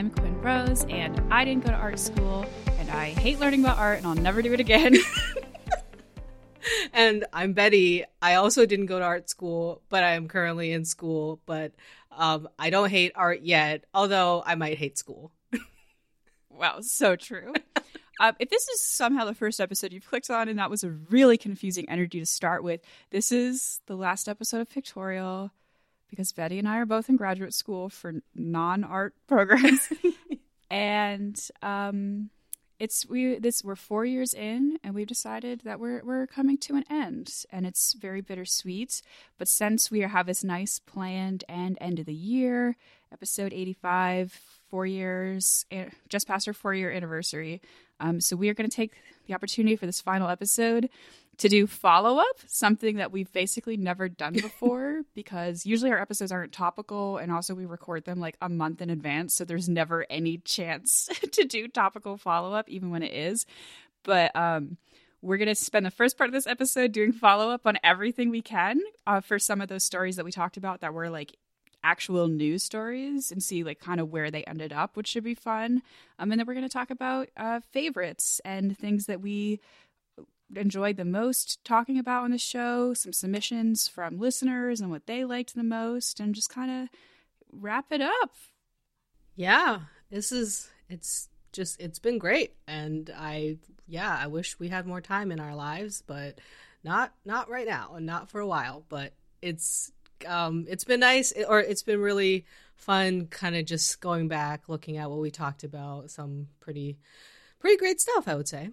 [0.00, 2.46] I'm Quinn Rose, and I didn't go to art school,
[2.78, 4.96] and I hate learning about art, and I'll never do it again.
[6.94, 8.06] and I'm Betty.
[8.22, 11.42] I also didn't go to art school, but I am currently in school.
[11.44, 11.74] But
[12.16, 15.32] um, I don't hate art yet, although I might hate school.
[16.48, 17.52] wow, so true.
[18.22, 20.90] Um, if this is somehow the first episode you've clicked on and that was a
[20.90, 25.50] really confusing energy to start with, this is the last episode of Pictorial
[26.10, 29.88] because Betty and I are both in graduate school for non art programs.
[30.70, 32.30] and um,
[32.80, 36.74] it's we this we're four years in and we've decided that we're we're coming to
[36.74, 39.02] an end and it's very bittersweet
[39.38, 42.76] but since we have this nice planned end end of the year
[43.12, 47.60] episode 85 four years eh, just past our four year anniversary
[48.00, 48.94] um, so we are going to take
[49.26, 50.88] the opportunity for this final episode
[51.40, 56.30] to do follow up, something that we've basically never done before because usually our episodes
[56.30, 59.34] aren't topical and also we record them like a month in advance.
[59.34, 63.46] So there's never any chance to do topical follow up, even when it is.
[64.02, 64.76] But um,
[65.22, 68.30] we're going to spend the first part of this episode doing follow up on everything
[68.30, 71.34] we can uh, for some of those stories that we talked about that were like
[71.82, 75.34] actual news stories and see like kind of where they ended up, which should be
[75.34, 75.80] fun.
[76.18, 79.60] Um, and then we're going to talk about uh, favorites and things that we
[80.56, 85.24] enjoyed the most talking about on the show, some submissions from listeners and what they
[85.24, 86.88] liked the most, and just kind of
[87.52, 88.32] wrap it up.
[89.36, 94.86] Yeah, this is it's just it's been great, and I yeah I wish we had
[94.86, 96.38] more time in our lives, but
[96.84, 98.84] not not right now and not for a while.
[98.88, 99.12] But
[99.42, 99.92] it's
[100.26, 102.44] um it's been nice, or it's been really
[102.76, 106.98] fun, kind of just going back, looking at what we talked about, some pretty
[107.60, 108.70] pretty great stuff, I would say.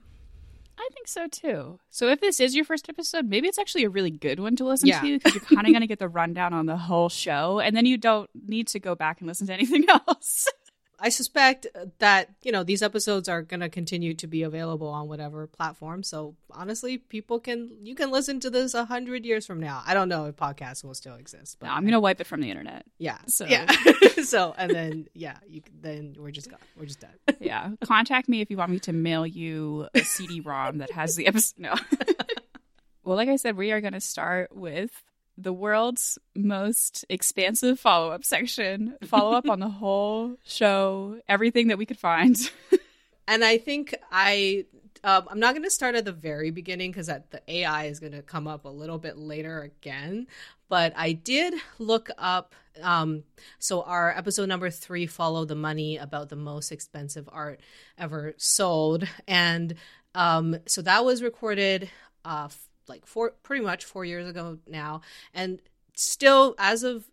[0.80, 1.80] I think so too.
[1.90, 4.66] So if this is your first episode, maybe it's actually a really good one to
[4.66, 5.02] listen yeah.
[5.02, 7.76] to because you're kind of going to get the rundown on the whole show, and
[7.76, 10.48] then you don't need to go back and listen to anything else.
[11.00, 14.88] I suspect uh, that you know these episodes are going to continue to be available
[14.88, 16.02] on whatever platform.
[16.04, 19.84] So honestly, people can you can listen to this a hundred years from now.
[19.86, 21.58] I don't know if podcasts will still exist.
[21.60, 22.86] But no, I'm going to wipe it from the internet.
[22.98, 23.20] Yeah.
[23.28, 23.72] So yeah.
[24.24, 26.60] so and then yeah, you then we're just gone.
[26.76, 27.12] We're just done.
[27.40, 27.72] yeah.
[27.84, 31.60] Contact me if you want me to mail you a CD-ROM that has the episode.
[31.60, 31.76] No.
[33.04, 34.92] well, like I said, we are going to start with
[35.38, 41.78] the world's most expansive follow up section, follow up on the whole show, everything that
[41.78, 42.36] we could find.
[43.28, 44.66] and I think I.
[45.04, 48.14] Um, I'm not going to start at the very beginning because the AI is going
[48.14, 50.26] to come up a little bit later again.
[50.70, 52.56] But I did look up.
[52.82, 53.24] Um,
[53.60, 57.62] so our episode number three, "Follow the Money," about the most expensive art
[57.98, 59.76] ever sold, and
[60.16, 61.90] um, so that was recorded
[62.26, 62.50] uh,
[62.88, 65.02] like four pretty much four years ago now
[65.34, 65.60] and
[65.94, 67.10] still as of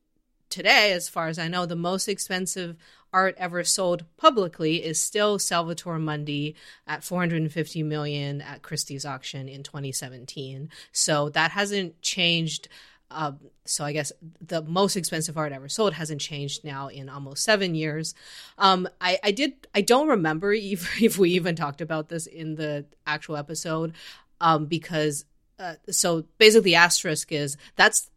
[0.51, 2.77] today as far as i know the most expensive
[3.13, 6.55] art ever sold publicly is still salvator mundi
[6.87, 12.69] at 450 million at christie's auction in 2017 so that hasn't changed
[13.11, 17.45] um, so I guess the most expensive art ever sold hasn't changed now in almost
[17.45, 18.15] seven years.
[18.59, 22.57] Um, I, I did I don't remember if, if we even talked about this in
[22.57, 23.95] the actual episode
[24.41, 25.25] um, because
[25.59, 28.11] uh, so basically the asterisk is that's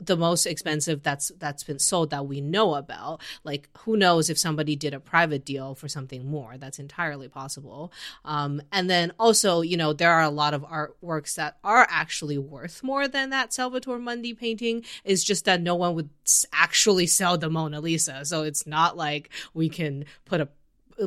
[0.00, 3.20] the most expensive that's that's been sold that we know about.
[3.42, 6.56] Like who knows if somebody did a private deal for something more?
[6.56, 7.92] That's entirely possible.
[8.24, 12.38] Um, and then also you know there are a lot of artworks that are actually
[12.38, 14.84] worth more than that salvator mundi painting.
[15.04, 16.10] Is just that no one would
[16.52, 18.24] actually sell the mona lisa.
[18.24, 20.48] So it's not like we can put a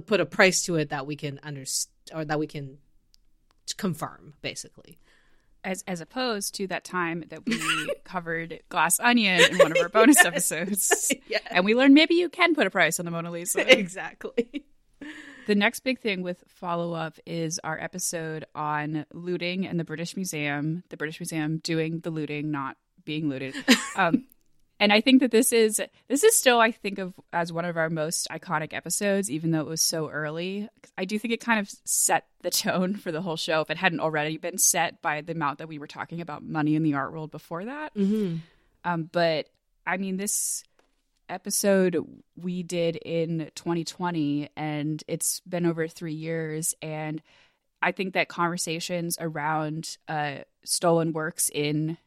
[0.02, 2.78] put a price to it that we can understand or that we can
[3.78, 4.98] confirm basically
[5.64, 9.90] as as opposed to that time that we covered Glass Onion in one of our
[9.90, 11.40] bonus episodes, yeah.
[11.50, 13.62] and we learned maybe you can put a price on the Mona Lisa.
[13.82, 14.66] Exactly.
[15.48, 20.16] The next big thing with follow up is our episode on looting and the British
[20.16, 20.84] Museum.
[20.90, 23.56] The British Museum doing the looting, not being looted.
[23.96, 24.26] Um,
[24.82, 27.78] and I think that this is this is still I think of as one of
[27.78, 30.68] our most iconic episodes, even though it was so early.
[30.98, 33.78] I do think it kind of set the tone for the whole show if it
[33.78, 36.96] hadn't already been set by the amount that we were talking about money in the
[36.96, 37.94] art world before that.
[37.96, 38.38] Mm-hmm.
[38.84, 39.48] Um, but
[39.86, 40.64] I mean, this
[41.30, 41.98] episode
[42.36, 47.22] we did in 2020, and it's been over three years, and
[47.84, 51.98] I think that conversations around uh, stolen works in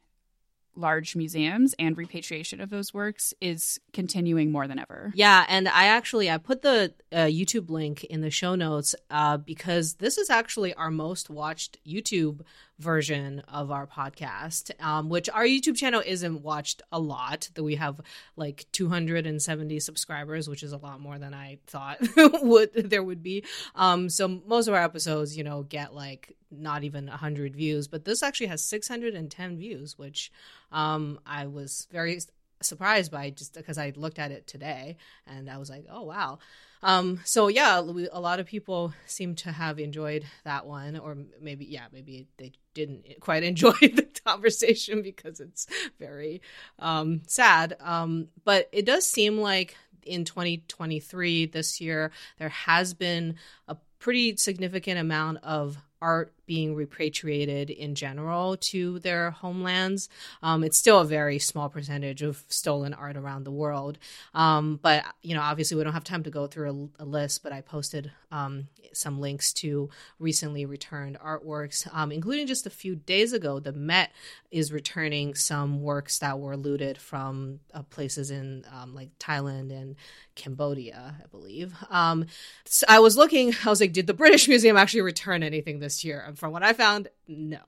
[0.75, 5.11] large museums and repatriation of those works is continuing more than ever.
[5.15, 9.37] Yeah, and I actually I put the uh, YouTube link in the show notes uh,
[9.37, 12.41] because this is actually our most watched YouTube
[12.79, 17.49] version of our podcast, um, which our YouTube channel isn't watched a lot.
[17.53, 18.01] That we have
[18.35, 21.97] like 270 subscribers, which is a lot more than I thought
[22.41, 23.43] would there would be.
[23.75, 28.05] Um, so most of our episodes, you know, get like not even 100 views, but
[28.05, 30.31] this actually has 610 views, which
[30.71, 32.19] um, I was very
[32.61, 36.39] surprised by just because I looked at it today and I was like, oh wow.
[36.85, 41.17] Um, so yeah, we, a lot of people seem to have enjoyed that one, or
[41.41, 45.65] maybe yeah, maybe they didn't quite enjoy the conversation because it's
[45.99, 46.43] very
[46.77, 47.75] um, sad.
[47.81, 53.37] Um, but it does seem like in 2023 this year there has been
[53.67, 60.09] a pretty significant amount of art being repatriated in general to their homelands.
[60.43, 63.97] Um, it's still a very small percentage of stolen art around the world.
[64.33, 67.43] Um, but, you know, obviously we don't have time to go through a, a list,
[67.43, 69.89] but I posted um, some links to
[70.19, 74.11] recently returned artworks, um, including just a few days ago, the Met
[74.51, 79.95] is returning some works that were looted from uh, places in um, like Thailand and
[80.35, 81.73] Cambodia, I believe.
[81.89, 82.25] Um,
[82.65, 86.03] so I was looking, I was like, did the British Museum actually return anything this
[86.03, 86.23] year?
[86.35, 87.59] From what I found, no.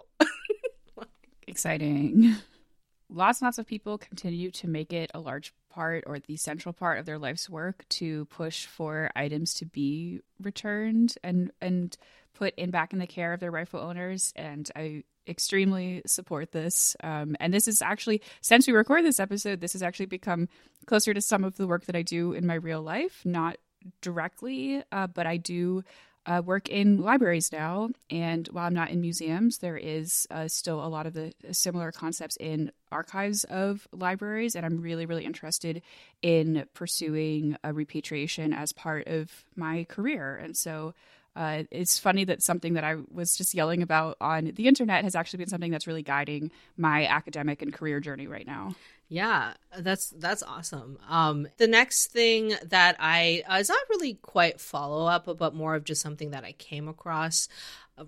[1.47, 2.35] Exciting.
[3.09, 6.73] Lots and lots of people continue to make it a large part or the central
[6.73, 11.95] part of their life's work to push for items to be returned and and
[12.33, 14.33] put in back in the care of their rightful owners.
[14.35, 16.95] And I extremely support this.
[17.03, 20.47] Um, and this is actually, since we record this episode, this has actually become
[20.85, 23.57] closer to some of the work that I do in my real life, not
[24.01, 25.83] directly, uh, but I do
[26.27, 27.89] uh, work in libraries now.
[28.09, 31.91] And while I'm not in museums, there is uh, still a lot of the similar
[31.91, 34.55] concepts in archives of libraries.
[34.55, 35.81] And I'm really, really interested
[36.21, 40.35] in pursuing a repatriation as part of my career.
[40.35, 40.93] And so
[41.37, 45.15] uh, it's funny that something that I was just yelling about on the internet has
[45.15, 48.73] actually been something that's really guiding my academic and career journey right now.
[49.07, 50.97] Yeah, that's that's awesome.
[51.07, 55.75] Um, the next thing that I uh, is not really quite follow up, but more
[55.75, 57.47] of just something that I came across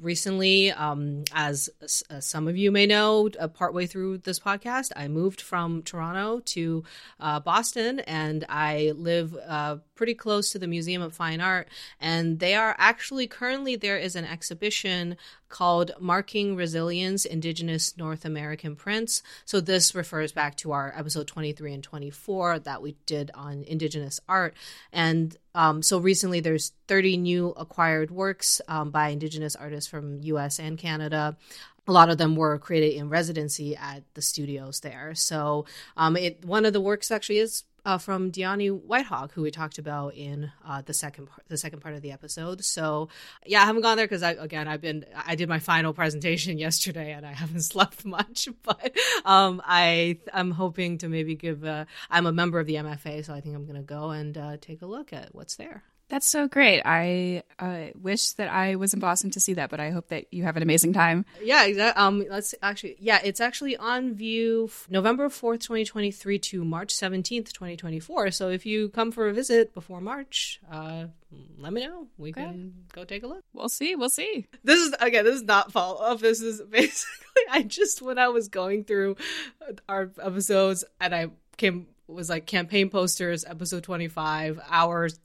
[0.02, 0.72] recently.
[0.72, 5.42] Um, as, as, some of you may know, uh, partway through this podcast, I moved
[5.42, 6.84] from Toronto to
[7.20, 11.68] uh, Boston, and I live uh, pretty close to the Museum of Fine Art.
[12.00, 15.18] And they are actually currently there is an exhibition
[15.50, 19.22] called Marking Resilience Indigenous North American Prints.
[19.46, 24.20] So this refers back to our episode 23 and 24 that we did on Indigenous
[24.30, 24.54] art.
[24.94, 30.60] And um, so recently there's 30 new acquired works um, by Indigenous artists from US
[30.60, 31.38] and Canada
[31.88, 35.16] a lot of them were created in residency at the studios there.
[35.16, 35.66] So
[35.98, 39.52] um, it one of the works actually is uh, from Dyani White Hawk, who we
[39.52, 42.64] talked about in uh, the second part, the second part of the episode.
[42.64, 43.10] So
[43.46, 46.58] yeah, I haven't gone there because I again I've been I did my final presentation
[46.68, 48.96] yesterday and I haven't slept much, but
[49.26, 51.64] um, I I'm hoping to maybe give.
[51.64, 54.38] A, I'm a member of the MFA, so I think I'm going to go and
[54.38, 55.84] uh, take a look at what's there.
[56.10, 56.82] That's so great.
[56.84, 60.34] I uh, wish that I was in Boston to see that, but I hope that
[60.34, 61.24] you have an amazing time.
[61.42, 62.02] Yeah, exactly.
[62.02, 68.32] Um, let's actually, yeah, it's actually on view November 4th, 2023 to March 17th, 2024.
[68.32, 71.06] So if you come for a visit before March, uh,
[71.60, 72.08] let me know.
[72.18, 72.42] We okay.
[72.42, 73.44] can go take a look.
[73.54, 73.96] We'll see.
[73.96, 74.48] We'll see.
[74.64, 76.20] This is, again, this is not follow up.
[76.30, 79.16] This is basically, I just, when I was going through
[79.88, 85.20] our episodes and I came, was like campaign posters, episode 25, hours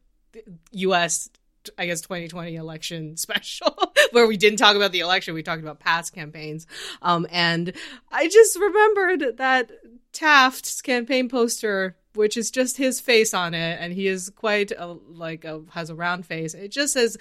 [0.72, 1.30] U.S.
[1.78, 3.74] I guess 2020 election special
[4.12, 5.34] where we didn't talk about the election.
[5.34, 6.66] We talked about past campaigns.
[7.02, 7.72] Um, and
[8.10, 9.70] I just remembered that
[10.12, 14.96] Taft's campaign poster, which is just his face on it, and he is quite a,
[15.08, 16.54] like a, has a round face.
[16.54, 17.16] It just says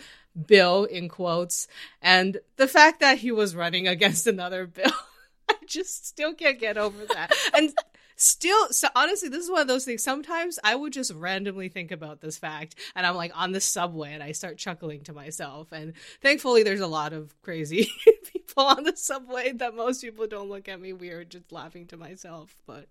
[0.48, 1.67] Bill in quotes.
[2.01, 4.91] And the fact that he was running against another Bill,
[5.50, 7.34] I just still can't get over that.
[7.55, 7.74] and
[8.15, 11.91] still so honestly this is one of those things sometimes i would just randomly think
[11.91, 15.72] about this fact and i'm like on the subway and i start chuckling to myself
[15.72, 17.89] and thankfully there's a lot of crazy
[18.32, 21.98] people on the subway that most people don't look at me weird just laughing to
[21.98, 22.88] myself but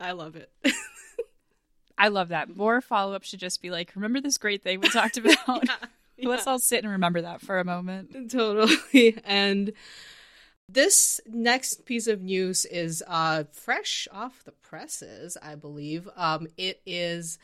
[0.00, 0.50] i love it.
[1.96, 2.54] I love that.
[2.54, 5.64] More follow-up should just be like remember this great thing we talked about?
[5.64, 5.76] Yeah,
[6.16, 6.28] yeah.
[6.28, 8.30] let's all sit and remember that for a moment.
[8.30, 9.72] Totally and
[10.74, 16.08] this next piece of news is uh, fresh off the presses, I believe.
[16.16, 17.38] Um, it is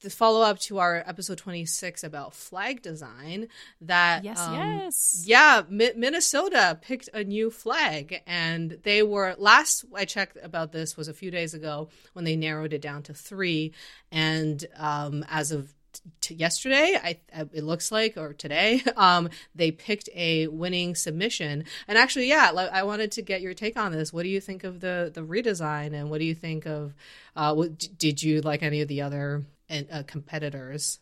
[0.00, 3.48] the follow up to our episode 26 about flag design
[3.82, 9.84] that yes um, yes yeah Mi- minnesota picked a new flag and they were last
[9.94, 13.12] i checked about this was a few days ago when they narrowed it down to
[13.12, 13.72] three
[14.10, 15.74] and um, as of
[16.20, 21.64] t- yesterday I, I, it looks like or today um they picked a winning submission
[21.88, 24.64] and actually yeah i wanted to get your take on this what do you think
[24.64, 26.94] of the the redesign and what do you think of
[27.36, 30.98] uh what, did you like any of the other uh, competitors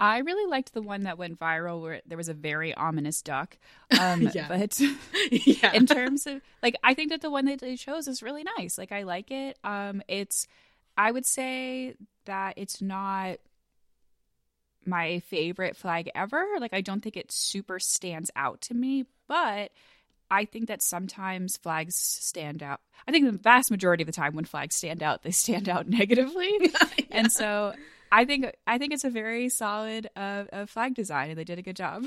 [0.00, 3.58] I really liked the one that went viral where there was a very ominous duck.
[4.00, 4.46] Um, Yeah.
[4.48, 4.80] But
[5.30, 8.44] yeah in terms of like, I think that the one that they chose is really
[8.56, 8.78] nice.
[8.78, 9.58] Like, I like it.
[9.62, 10.46] Um, it's,
[10.96, 13.38] I would say that it's not
[14.90, 16.44] my favorite flag ever.
[16.60, 19.70] Like, I don't think it super stands out to me, but
[20.30, 22.80] I think that sometimes flags stand out.
[23.08, 25.88] I think the vast majority of the time when flags stand out, they stand out
[25.88, 26.50] negatively.
[27.12, 27.74] And so
[28.12, 31.58] I think I think it's a very solid uh, uh, flag design, and they did
[31.58, 32.06] a good job.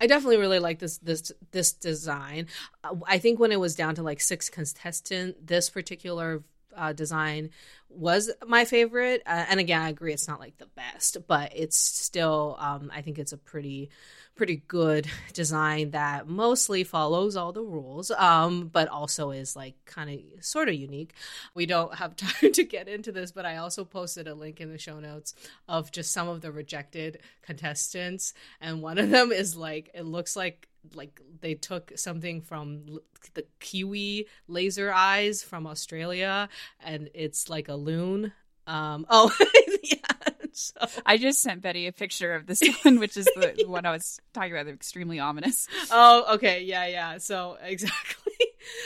[0.00, 2.46] I definitely really like this this this design.
[2.82, 6.42] Uh, I think when it was down to like six contestant, this particular
[6.80, 7.50] uh, design
[7.90, 9.22] was my favorite.
[9.26, 13.02] Uh, and again, I agree it's not like the best, but it's still um, I
[13.02, 13.90] think it's a pretty
[14.36, 20.08] pretty good design that mostly follows all the rules, um, but also is like kind
[20.08, 21.12] of sort of unique.
[21.54, 24.70] We don't have time to get into this, but I also posted a link in
[24.70, 25.34] the show notes
[25.68, 30.34] of just some of the rejected contestants, and one of them is like it looks
[30.34, 33.00] like like they took something from
[33.34, 36.48] the kiwi laser eyes from Australia,
[36.84, 38.32] and it's like a loon.
[38.66, 39.34] Um, oh
[39.82, 43.64] yeah, so I just sent Betty a picture of this one, which is the, the
[43.68, 45.68] one I was talking about, the extremely ominous.
[45.90, 46.62] Oh, okay.
[46.62, 47.18] Yeah, yeah.
[47.18, 48.32] So exactly.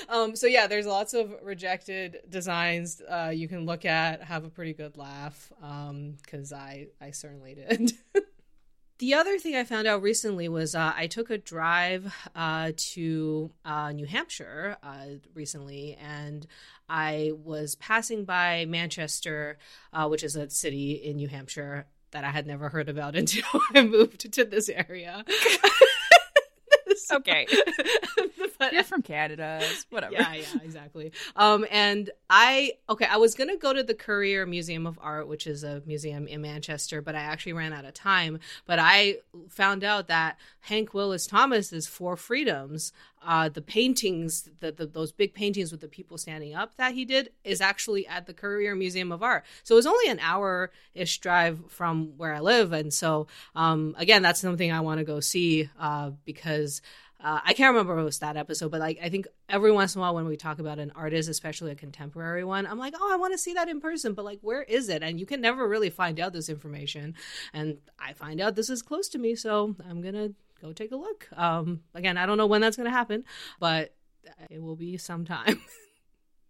[0.08, 4.48] Um, so yeah, there's lots of rejected designs uh, you can look at, have a
[4.48, 5.52] pretty good laugh.
[5.62, 7.92] Um, cause I, I certainly did.
[8.98, 13.50] The other thing I found out recently was uh, I took a drive uh, to
[13.64, 16.46] uh, New Hampshire uh, recently, and
[16.88, 19.58] I was passing by Manchester,
[19.92, 23.44] uh, which is a city in New Hampshire that I had never heard about until
[23.74, 25.24] I moved to this area.
[27.12, 27.46] Okay,
[28.58, 30.12] But- you're from Canada, whatever.
[30.14, 31.12] yeah, yeah, exactly.
[31.36, 35.46] Um, and I okay, I was gonna go to the Currier Museum of Art, which
[35.46, 38.38] is a museum in Manchester, but I actually ran out of time.
[38.66, 39.16] But I
[39.48, 42.92] found out that Hank Willis Thomas is Four Freedoms,
[43.24, 47.04] uh, the paintings, the, the those big paintings with the people standing up that he
[47.04, 49.44] did, is actually at the Currier Museum of Art.
[49.62, 53.94] So it was only an hour ish drive from where I live, and so um,
[53.98, 56.82] again, that's something I want to go see uh, because.
[57.22, 59.98] Uh, I can't remember if was that episode, but like I think every once in
[59.98, 63.10] a while when we talk about an artist, especially a contemporary one, I'm like, oh,
[63.10, 65.02] I want to see that in person, but like, where is it?
[65.02, 67.14] And you can never really find out this information.
[67.54, 70.32] And I find out this is close to me, so I'm gonna
[70.64, 71.28] go take a look.
[71.36, 73.24] Um, again, I don't know when that's gonna happen,
[73.60, 73.94] but
[74.50, 75.60] it will be sometime.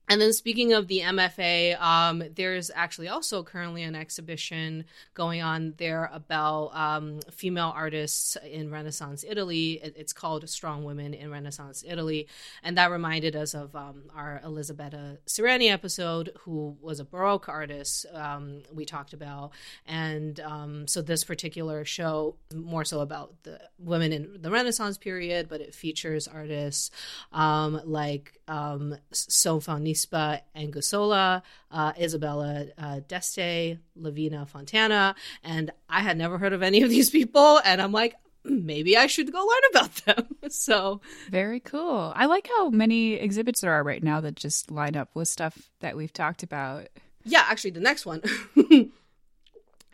[0.09, 4.85] And then speaking of the MFA, um, there's actually also currently an exhibition
[5.15, 9.81] going on there about um, female artists in Renaissance Italy.
[9.83, 12.29] It's called Strong Women in Renaissance Italy.
[12.63, 18.05] And that reminded us of um, our Elisabetta Sirani episode, who was a Baroque artist
[18.13, 19.53] um, we talked about.
[19.87, 25.49] And um, so this particular show, more so about the women in the Renaissance period,
[25.49, 26.91] but it features artists
[27.33, 36.17] um, like um, Sofa Nispa Angusola, uh, Isabella uh, d'Este, Lavinia Fontana, and I had
[36.19, 39.71] never heard of any of these people, and I'm like, maybe I should go learn
[39.71, 40.51] about them.
[40.51, 42.13] so Very cool.
[42.15, 45.71] I like how many exhibits there are right now that just line up with stuff
[45.81, 46.89] that we've talked about.
[47.25, 48.23] yeah, actually, the next one.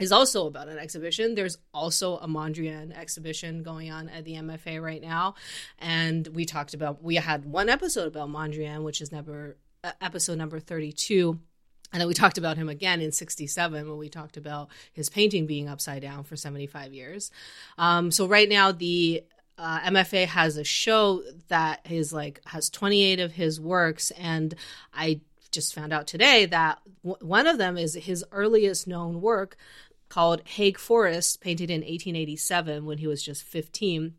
[0.00, 1.34] Is also about an exhibition.
[1.34, 5.34] There's also a Mondrian exhibition going on at the MFA right now,
[5.78, 7.02] and we talked about.
[7.02, 11.38] We had one episode about Mondrian, which is number uh, episode number thirty-two,
[11.92, 15.46] and then we talked about him again in 67 when we talked about his painting
[15.46, 17.30] being upside down for 75 years.
[17.78, 19.24] Um, so right now the
[19.58, 24.54] uh, MFA has a show that is like has 28 of his works and
[24.94, 29.56] I just found out today that w- one of them is his earliest known work
[30.10, 34.14] called Hague Forest painted in 1887 when he was just 15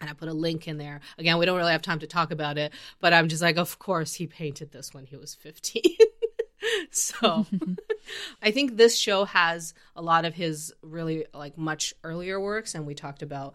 [0.00, 1.00] and I put a link in there.
[1.16, 3.78] Again, we don't really have time to talk about it, but I'm just like, of
[3.78, 5.82] course, he painted this when he was 15.
[6.90, 7.46] so
[8.42, 12.74] I think this show has a lot of his really like much earlier works.
[12.74, 13.54] And we talked about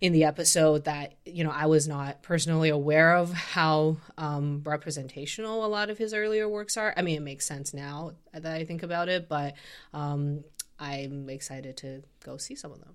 [0.00, 5.64] in the episode that, you know, I was not personally aware of how um, representational
[5.64, 6.94] a lot of his earlier works are.
[6.96, 9.54] I mean, it makes sense now that I think about it, but
[9.92, 10.44] um,
[10.84, 12.94] I'm excited to go see some of them.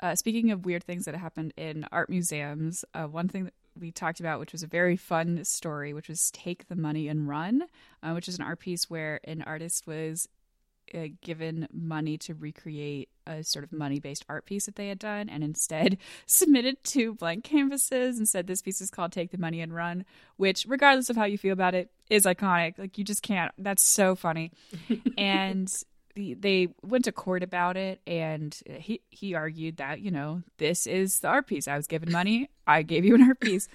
[0.00, 3.92] Uh, speaking of weird things that happened in art museums, uh, one thing that we
[3.92, 7.64] talked about, which was a very fun story, which was Take the Money and Run,
[8.02, 10.28] uh, which is an art piece where an artist was
[10.92, 14.98] uh, given money to recreate a sort of money based art piece that they had
[14.98, 19.38] done and instead submitted two blank canvases and said this piece is called Take the
[19.38, 20.04] Money and Run,
[20.36, 22.78] which, regardless of how you feel about it, is iconic.
[22.78, 23.52] Like, you just can't.
[23.58, 24.50] That's so funny.
[25.18, 25.72] and
[26.14, 31.20] they went to court about it and he he argued that you know this is
[31.20, 33.68] the art piece i was given money i gave you an art piece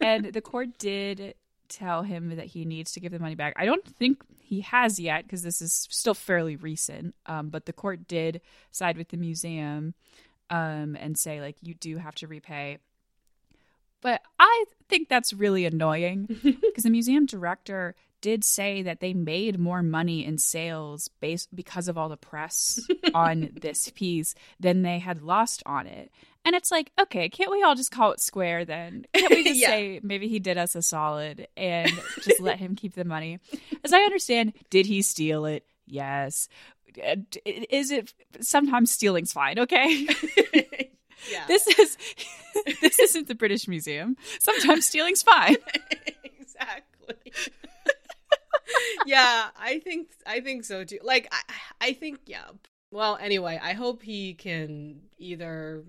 [0.00, 1.34] and the court did
[1.72, 3.54] tell him that he needs to give the money back.
[3.56, 7.14] I don't think he has yet because this is still fairly recent.
[7.26, 9.94] Um, but the court did side with the museum
[10.50, 12.78] um, and say like you do have to repay.
[14.02, 19.58] But I think that's really annoying because the museum director did say that they made
[19.58, 22.80] more money in sales based because of all the press
[23.14, 26.10] on this piece than they had lost on it.
[26.44, 29.04] And it's like, okay, can't we all just call it square then?
[29.12, 29.68] Can't we just yeah.
[29.68, 33.38] say maybe he did us a solid and just let him keep the money?
[33.84, 35.66] As I understand, did he steal it?
[35.86, 36.48] Yes.
[36.98, 40.06] Uh, is it sometimes stealing's fine, okay?
[41.30, 41.46] yeah.
[41.46, 41.96] This is
[42.80, 44.16] this isn't the British Museum.
[44.40, 45.56] Sometimes stealing's fine.
[49.12, 50.98] Yeah, I think I think so too.
[51.02, 52.44] Like I I think yeah.
[52.90, 55.84] Well, anyway, I hope he can either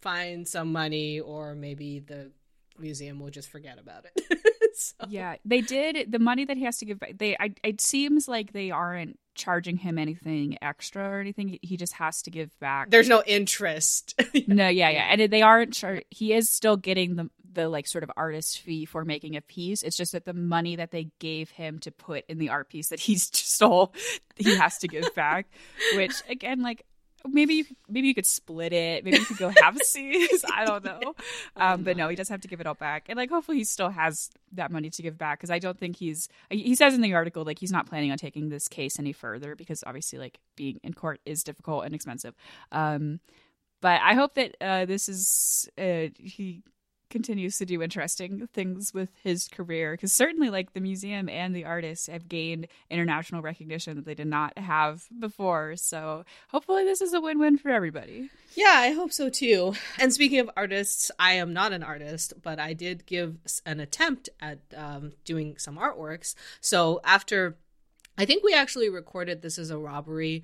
[0.00, 2.30] find some money or maybe the
[2.78, 4.40] museum will just forget about it.
[4.74, 4.94] so.
[5.08, 7.18] Yeah, they did the money that he has to give back.
[7.18, 11.58] They, I, it seems like they aren't charging him anything extra or anything.
[11.62, 12.90] He just has to give back.
[12.90, 14.20] There's no interest.
[14.46, 15.74] no, yeah, yeah, and they aren't.
[15.74, 19.40] Char- he is still getting the the like sort of artist fee for making a
[19.40, 19.82] piece.
[19.82, 22.88] It's just that the money that they gave him to put in the art piece
[22.90, 23.92] that he stole,
[24.36, 25.48] he has to give back.
[25.96, 26.84] Which again, like
[27.26, 29.04] maybe you could, maybe you could split it.
[29.04, 30.44] Maybe you could go half seas.
[30.52, 31.14] I don't know.
[31.56, 33.64] Um, but no, he does have to give it all back, and like hopefully he
[33.64, 36.28] still has that money to give back because I don't think he's.
[36.50, 39.56] He says in the article like he's not planning on taking this case any further
[39.56, 42.34] because obviously like being in court is difficult and expensive.
[42.70, 43.20] Um,
[43.80, 46.62] but I hope that uh, this is uh, he
[47.10, 51.64] continues to do interesting things with his career because certainly like the museum and the
[51.64, 55.76] artists have gained international recognition that they did not have before.
[55.76, 58.30] So hopefully this is a win-win for everybody.
[58.54, 59.74] Yeah i hope so too.
[59.98, 64.28] And speaking of artists i am not an artist but i did give an attempt
[64.40, 66.34] at um, doing some artworks.
[66.60, 67.56] So after
[68.18, 70.42] I think we actually recorded this as a robbery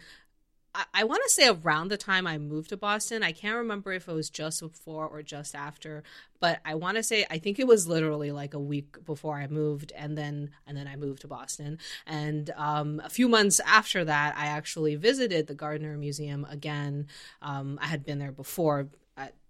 [0.75, 3.23] I, want to say around the time I moved to Boston.
[3.23, 6.03] I can't remember if it was just before or just after,
[6.41, 9.47] but I want to say I think it was literally like a week before I
[9.49, 11.79] moved, and then and then I moved to Boston.
[12.07, 17.07] And um, a few months after that, I actually visited the Gardner Museum again.
[17.43, 18.89] Um, I had been there before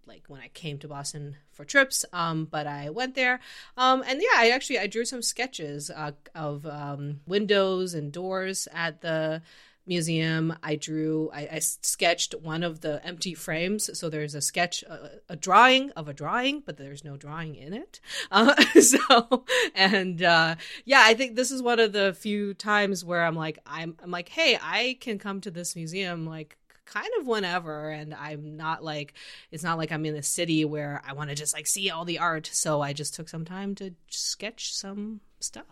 [0.06, 2.04] like when I came to Boston for trips.
[2.12, 3.40] Um, but I went there,
[3.76, 8.68] um, and yeah, I actually I drew some sketches uh, of um, windows and doors
[8.72, 9.42] at the
[9.86, 13.98] museum i drew I, I, sketched one of the empty frames.
[13.98, 17.72] So there's a sketch a, a drawing of a drawing but there's no drawing in
[17.72, 18.00] it.
[18.30, 23.24] Uh, so and uh, yeah i think this is one of the few times where
[23.24, 27.26] i'm like I'm, I'm like hey i can come to this museum like kind of
[27.26, 27.90] whenever.
[27.90, 29.14] And i'm not like
[29.50, 32.04] it's not like i'm in a city where i want to just like see all
[32.04, 32.50] the art.
[32.52, 35.64] So i just took some time to sketch some stuff.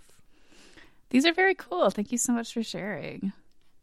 [1.10, 1.90] These are very cool.
[1.90, 3.32] Thank you so much for sharing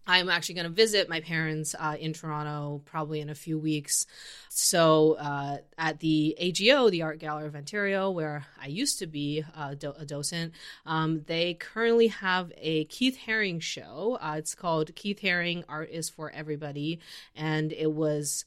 [0.08, 4.06] I'm actually going to visit my parents uh, in Toronto probably in a few weeks.
[4.50, 9.44] So, uh, at the AGO, the Art Gallery of Ontario, where I used to be
[9.56, 10.54] uh, do- a docent,
[10.86, 14.18] um, they currently have a Keith Haring show.
[14.22, 17.00] Uh, it's called Keith Haring Art is for Everybody.
[17.36, 18.46] And it was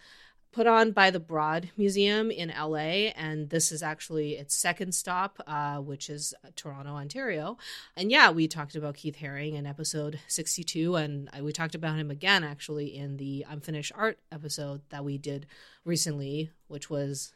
[0.53, 5.41] put on by the Broad Museum in LA, and this is actually its second stop,
[5.47, 7.57] uh, which is Toronto, Ontario.
[7.97, 12.11] And yeah, we talked about Keith Haring in episode 62, and we talked about him
[12.11, 15.47] again actually in the Unfinished Art episode that we did
[15.85, 17.33] recently, which was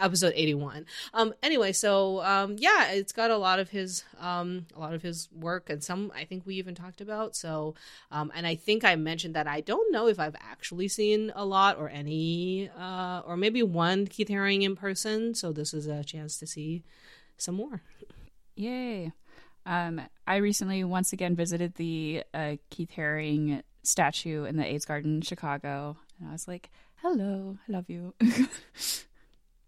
[0.00, 4.80] episode 81 um anyway so um yeah it's got a lot of his um a
[4.80, 7.74] lot of his work and some i think we even talked about so
[8.10, 11.44] um and i think i mentioned that i don't know if i've actually seen a
[11.44, 16.02] lot or any uh or maybe one keith haring in person so this is a
[16.04, 16.82] chance to see
[17.36, 17.82] some more.
[18.56, 19.12] Yay.
[19.66, 25.20] Um i recently once again visited the uh keith haring statue in the aids garden
[25.20, 26.70] chicago and i was like
[27.02, 28.14] hello i love you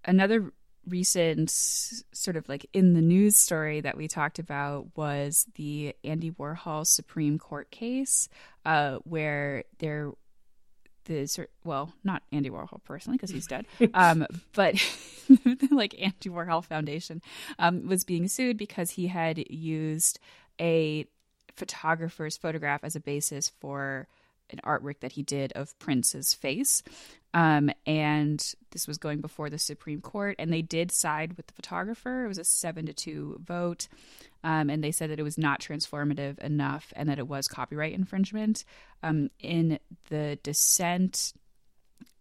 [0.07, 0.53] another
[0.88, 6.31] recent sort of like in the news story that we talked about was the Andy
[6.31, 8.29] Warhol Supreme Court case,
[8.64, 10.12] uh, where there
[11.07, 14.75] the well, not Andy Warhol personally because he's dead, um, but
[15.71, 17.23] like Andy Warhol Foundation
[17.59, 20.19] um, was being sued because he had used
[20.61, 21.07] a
[21.57, 24.07] photographer's photograph as a basis for
[24.51, 26.83] an artwork that he did of Prince's face.
[27.35, 31.53] Um, and this was going before the Supreme Court, and they did side with the
[31.53, 32.25] photographer.
[32.25, 33.89] It was a seven to two vote.
[34.43, 37.93] Um, and they said that it was not transformative enough and that it was copyright
[37.93, 38.65] infringement.
[39.03, 39.79] Um, in
[40.09, 41.33] the dissent,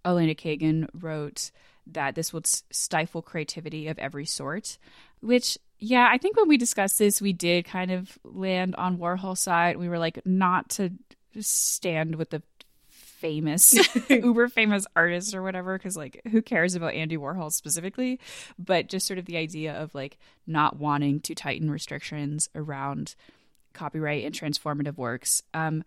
[0.03, 1.51] Elena Kagan wrote
[1.87, 4.77] that this would stifle creativity of every sort,
[5.21, 9.41] which yeah, I think when we discussed this, we did kind of land on Warhol's
[9.41, 9.77] side.
[9.77, 10.91] We were like, not to
[11.41, 12.41] stand with the
[12.89, 13.73] famous
[14.09, 18.19] uber famous artist or whatever because like who cares about andy warhol specifically?
[18.59, 23.15] But just sort of the idea of like not wanting to tighten restrictions around
[23.73, 25.41] copyright and transformative works.
[25.53, 25.83] Um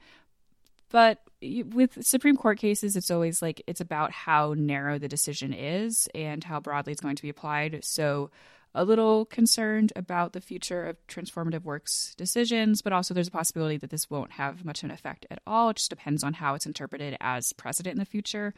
[0.90, 6.08] but with supreme court cases it's always like it's about how narrow the decision is
[6.14, 7.84] and how broadly it's going to be applied.
[7.84, 8.30] So
[8.74, 13.76] a little concerned about the future of transformative works decisions, but also there's a possibility
[13.78, 15.70] that this won't have much of an effect at all.
[15.70, 18.54] It just depends on how it's interpreted as precedent in the future.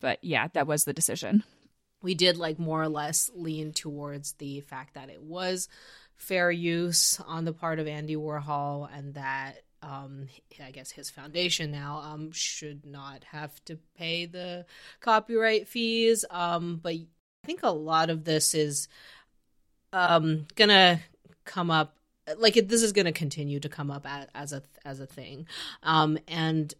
[0.00, 1.42] But yeah, that was the decision.
[2.02, 5.68] We did like more or less lean towards the fact that it was
[6.14, 10.26] fair use on the part of Andy Warhol and that um,
[10.64, 14.66] I guess his foundation now um, should not have to pay the
[15.00, 16.24] copyright fees.
[16.30, 17.06] Um, but I
[17.46, 18.88] think a lot of this is
[19.92, 21.00] um gonna
[21.44, 21.98] come up
[22.36, 25.06] like it, this is going to continue to come up as, as a as a
[25.06, 25.46] thing.
[25.82, 26.72] Um and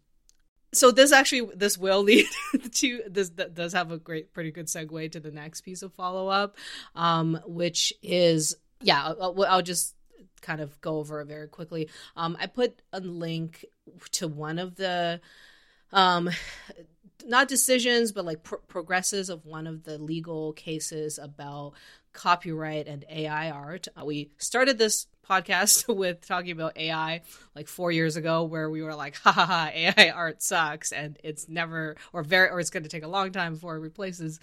[0.73, 2.27] so this actually this will lead
[2.73, 6.29] to this does have a great pretty good segue to the next piece of follow
[6.29, 6.57] up
[6.95, 9.95] um which is yeah I'll, I'll just
[10.43, 11.89] kind of go over it very quickly.
[12.17, 13.65] Um i put a link
[14.13, 15.21] to one of the
[15.93, 16.29] um
[17.25, 21.73] not decisions but like pro- progresses of one of the legal cases about
[22.13, 23.89] copyright and AI art.
[23.99, 27.23] Uh, we started this podcast with talking about AI
[27.55, 31.19] like four years ago, where we were like, ha ha ha, AI art sucks and
[31.23, 34.41] it's never, or very, or it's going to take a long time before it replaces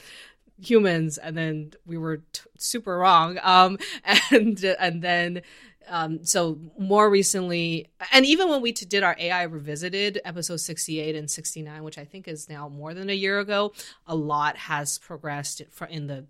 [0.62, 1.18] humans.
[1.18, 3.40] And then we were t- super wrong.
[3.42, 3.78] Um,
[4.32, 5.42] and, and then,
[5.88, 11.16] um, so more recently, and even when we t- did our AI revisited episode 68
[11.16, 13.74] and 69, which I think is now more than a year ago,
[14.08, 16.26] a lot has progressed in the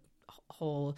[0.58, 0.96] whole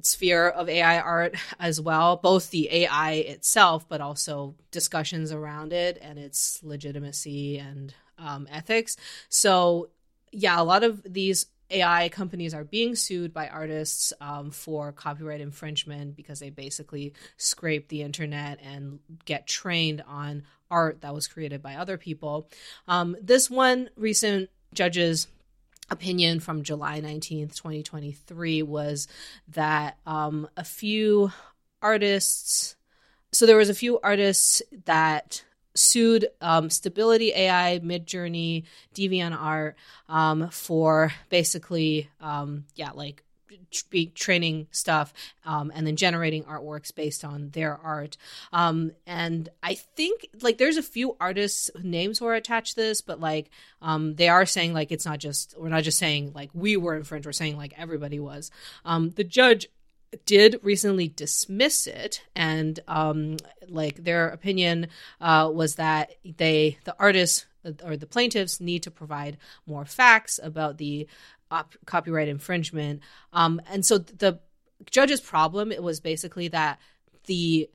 [0.00, 5.98] sphere of AI art as well, both the AI itself, but also discussions around it
[6.00, 8.96] and its legitimacy and um, ethics.
[9.28, 9.90] So,
[10.30, 15.40] yeah, a lot of these AI companies are being sued by artists um, for copyright
[15.40, 21.62] infringement because they basically scrape the internet and get trained on art that was created
[21.62, 22.48] by other people.
[22.88, 25.28] Um, this one recent judge's
[25.90, 29.08] opinion from July 19th, 2023 was
[29.48, 31.30] that um, a few
[31.80, 32.76] artists,
[33.32, 38.64] so there was a few artists that sued um, Stability AI, Midjourney,
[38.94, 39.74] DeviantArt
[40.08, 43.24] um, for basically, um, yeah, like
[43.90, 45.12] be training stuff
[45.44, 48.16] um, and then generating artworks based on their art.
[48.52, 53.00] Um, and I think like there's a few artists names who are attached to this,
[53.00, 56.50] but like um, they are saying like it's not just we're not just saying like
[56.54, 57.26] we were infringed.
[57.26, 58.50] We're saying like everybody was.
[58.84, 59.68] Um, the judge
[60.26, 63.38] did recently dismiss it and um
[63.68, 64.88] like their opinion
[65.22, 67.46] uh was that they the artists
[67.84, 71.06] or the plaintiffs need to provide more facts about the
[71.52, 73.00] op- copyright infringement.
[73.32, 74.40] Um, and so the
[74.90, 76.80] judge's problem it was basically that
[77.26, 77.70] the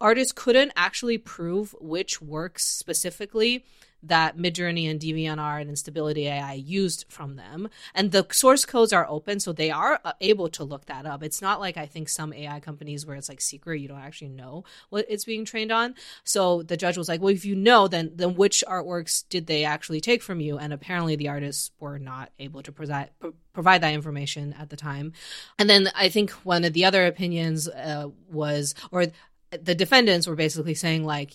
[0.00, 3.64] artist couldn't actually prove which works specifically
[4.08, 7.68] that Midjourney and DeviantArt and Instability AI used from them.
[7.94, 11.22] And the source codes are open, so they are uh, able to look that up.
[11.22, 14.28] It's not like I think some AI companies where it's like secret, you don't actually
[14.28, 15.94] know what it's being trained on.
[16.24, 19.64] So the judge was like, well, if you know, then then which artworks did they
[19.64, 20.58] actually take from you?
[20.58, 23.10] And apparently the artists were not able to provide
[23.52, 25.12] provide that information at the time.
[25.58, 29.06] And then I think one of the other opinions uh, was, or
[29.50, 31.32] the defendants were basically saying like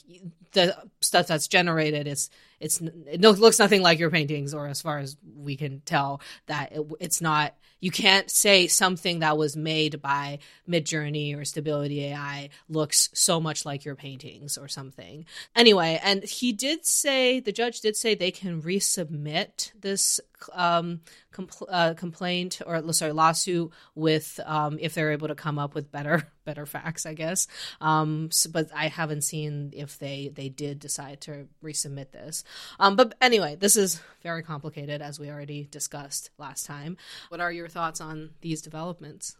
[0.51, 2.29] the stuff that's generated is
[2.60, 6.72] it's it looks nothing like your paintings or as far as we can tell that
[6.72, 12.50] it, it's not you can't say something that was made by midjourney or stability ai
[12.67, 17.82] looks so much like your paintings or something anyway and he did say the judge
[17.82, 20.19] did say they can resubmit this
[20.54, 21.02] um,
[21.34, 25.91] compl- uh, complaint or sorry lawsuit with um, if they're able to come up with
[25.91, 27.48] better better facts, I guess.
[27.80, 32.43] Um, so, but I haven't seen if they they did decide to resubmit this.
[32.79, 36.97] Um, but anyway, this is very complicated as we already discussed last time.
[37.29, 39.35] What are your thoughts on these developments?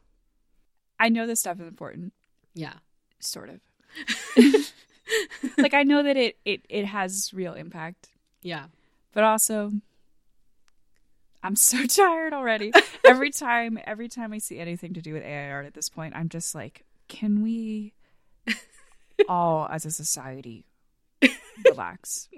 [1.00, 2.13] I know this stuff is important.
[2.54, 2.74] Yeah,
[3.19, 3.60] sort of.
[5.58, 8.10] like I know that it it it has real impact,
[8.41, 8.65] yeah.
[9.13, 9.72] but also
[11.41, 12.72] I'm so tired already.
[13.06, 16.15] every time every time I see anything to do with AI art at this point,
[16.15, 17.93] I'm just like, can we
[19.28, 20.65] all as a society
[21.65, 22.30] relax?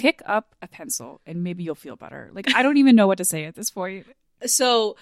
[0.00, 2.30] Pick up a pencil and maybe you'll feel better.
[2.32, 4.06] Like I don't even know what to say at this point.
[4.46, 4.96] So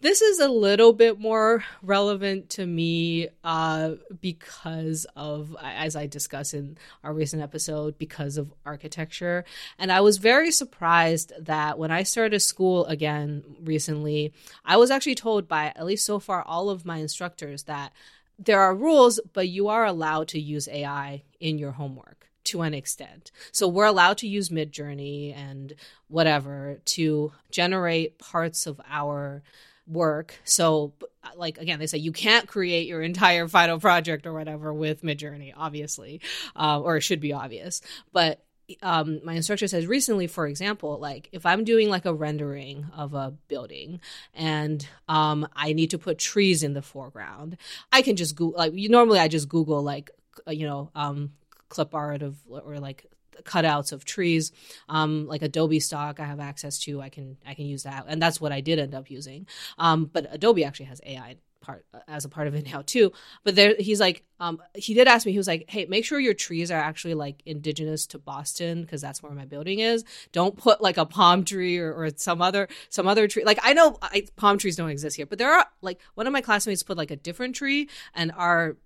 [0.00, 6.52] this is a little bit more relevant to me uh, because of, as I discussed
[6.52, 9.44] in our recent episode, because of architecture.
[9.78, 15.14] And I was very surprised that when I started school again recently, I was actually
[15.14, 17.92] told by, at least so far, all of my instructors that
[18.38, 22.74] there are rules, but you are allowed to use AI in your homework to an
[22.74, 23.30] extent.
[23.52, 25.74] So we're allowed to use Midjourney and
[26.08, 29.42] whatever to generate parts of our
[29.86, 30.38] work.
[30.44, 30.92] So,
[31.36, 35.52] like again, they say you can't create your entire final project or whatever with Midjourney,
[35.56, 36.20] obviously,
[36.56, 37.80] uh, or it should be obvious.
[38.12, 38.44] But
[38.82, 43.14] um, my instructor says recently, for example, like if I'm doing like a rendering of
[43.14, 44.00] a building
[44.32, 47.58] and um, I need to put trees in the foreground,
[47.92, 48.58] I can just Google.
[48.58, 50.10] Like normally, I just Google like
[50.48, 51.32] you know um,
[51.74, 53.06] clip art of or like
[53.42, 54.52] cutouts of trees.
[54.88, 58.04] Um, like adobe stock i have access to i can i can use that.
[58.08, 59.46] And that's what i did end up using.
[59.78, 63.12] Um, but adobe actually has ai part as a part of it now too.
[63.42, 66.20] But there he's like um, he did ask me he was like hey make sure
[66.20, 70.04] your trees are actually like indigenous to boston because that's where my building is.
[70.32, 73.44] Don't put like a palm tree or, or some other some other tree.
[73.44, 76.32] Like i know I, palm trees don't exist here but there are like one of
[76.32, 78.76] my classmates put like a different tree and our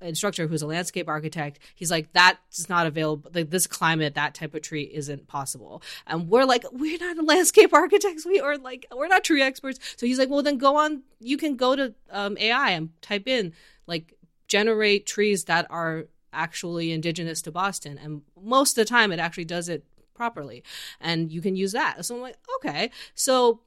[0.00, 4.54] instructor who's a landscape architect he's like that's not available like this climate that type
[4.54, 5.82] of tree isn't possible.
[6.06, 9.78] And we're like we're not landscape architects we are like we're not tree experts.
[9.96, 13.28] So he's like well then go on you can go to um, ai and type
[13.28, 13.52] in
[13.86, 14.14] like
[14.48, 17.98] generate trees that are actually indigenous to boston.
[17.98, 20.64] And most of the time it actually does it properly
[21.00, 22.04] and you can use that.
[22.04, 22.90] So i'm like okay.
[23.14, 23.60] So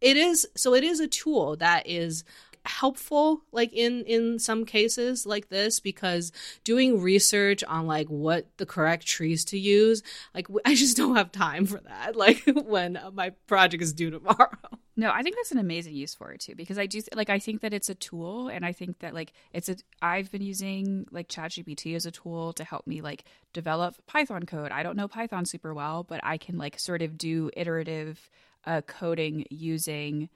[0.00, 2.24] it is so it is a tool that is
[2.66, 6.32] helpful like in in some cases like this because
[6.64, 10.02] doing research on like what the correct trees to use
[10.34, 14.50] like i just don't have time for that like when my project is due tomorrow.
[14.98, 17.38] No i think that's an amazing use for it too because i do like i
[17.38, 21.06] think that it's a tool and i think that like it's a i've been using
[21.10, 24.72] like chatgpt as a tool to help me like develop python code.
[24.72, 28.30] I don't know python super well but i can like sort of do iterative
[28.64, 30.30] uh, coding using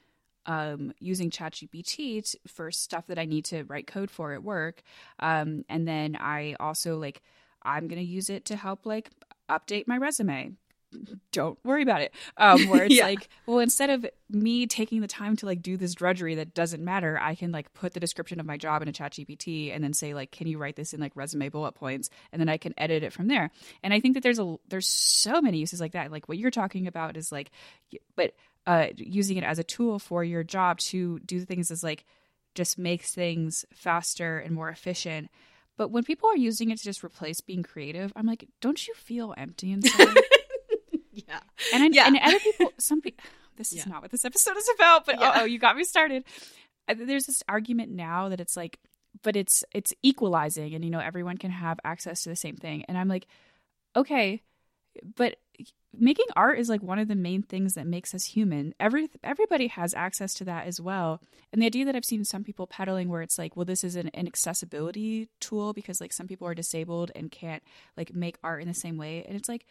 [0.50, 4.82] um, using ChatGPT for stuff that I need to write code for at work.
[5.20, 7.22] Um, and then I also like,
[7.62, 9.10] I'm going to use it to help like
[9.48, 10.54] update my resume.
[11.30, 12.12] Don't worry about it.
[12.36, 13.04] Um, where it's yeah.
[13.04, 16.82] like, well, instead of me taking the time to like do this drudgery that doesn't
[16.82, 19.84] matter, I can like put the description of my job in a chat GPT and
[19.84, 22.10] then say like, can you write this in like resume bullet points?
[22.32, 23.52] And then I can edit it from there.
[23.84, 26.10] And I think that there's a, there's so many uses like that.
[26.10, 27.52] Like what you're talking about is like,
[28.16, 28.34] but
[28.66, 32.04] uh, using it as a tool for your job to do things as like
[32.54, 35.30] just makes things faster and more efficient.
[35.76, 38.94] But when people are using it to just replace being creative, I'm like, don't you
[38.94, 40.14] feel empty inside?
[41.12, 41.40] yeah.
[41.72, 42.06] And I, yeah.
[42.06, 43.24] and other people, some people,
[43.56, 43.84] this is yeah.
[43.92, 45.32] not what this episode is about, but yeah.
[45.36, 46.24] oh, you got me started.
[46.94, 48.78] There's this argument now that it's like,
[49.22, 52.84] but it's it's equalizing, and you know everyone can have access to the same thing.
[52.86, 53.26] And I'm like,
[53.96, 54.42] okay,
[55.16, 55.36] but
[55.98, 58.74] making art is like one of the main things that makes us human.
[58.78, 61.20] Every everybody has access to that as well.
[61.52, 63.96] And the idea that I've seen some people peddling where it's like, well, this is
[63.96, 67.62] an, an accessibility tool because like some people are disabled and can't
[67.96, 69.24] like make art in the same way.
[69.26, 69.66] And it's like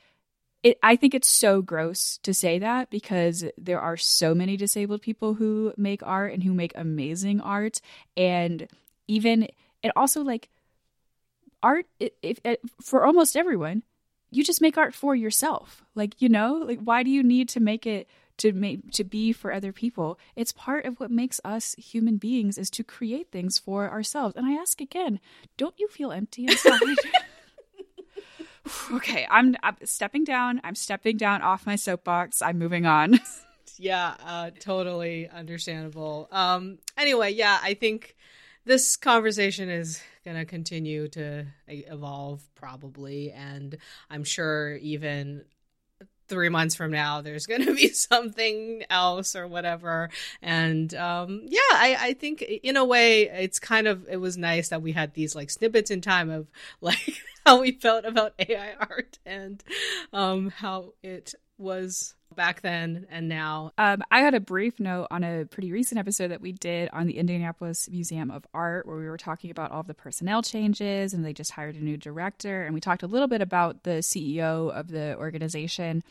[0.62, 5.02] it, I think it's so gross to say that because there are so many disabled
[5.02, 7.80] people who make art and who make amazing art.
[8.18, 8.68] And
[9.08, 9.48] even,
[9.84, 10.50] and also like
[11.64, 13.84] art, if, if for almost everyone,
[14.32, 15.84] you just make art for yourself.
[15.96, 19.34] Like, you know, like why do you need to make it to make to be
[19.34, 20.20] for other people?
[20.36, 24.36] It's part of what makes us human beings is to create things for ourselves.
[24.36, 25.20] And I ask again,
[25.58, 26.80] don't you feel empty inside?
[28.94, 30.62] okay, I'm, I'm stepping down.
[30.64, 32.42] I'm stepping down off my soapbox.
[32.42, 33.20] I'm moving on.
[33.78, 36.28] yeah, uh, totally understandable.
[36.32, 38.16] Um anyway, yeah, I think
[38.66, 43.78] this conversation is going to continue to evolve probably and
[44.10, 45.44] i'm sure even
[46.30, 50.10] three months from now there's going to be something else or whatever.
[50.42, 54.70] And um, yeah I, I think in a way it's kind of it was nice
[54.70, 56.48] that we had these like snippets in time of
[56.82, 59.64] like how we felt about ai art and
[60.14, 63.72] um, how it was back then and now.
[63.78, 67.08] Um, I had a brief note on a pretty recent episode that we did on
[67.08, 71.26] the Indianapolis Museum of Art, where we were talking about all the personnel changes and
[71.26, 72.64] they just hired a new director.
[72.64, 76.04] And we talked a little bit about the CEO of the organization.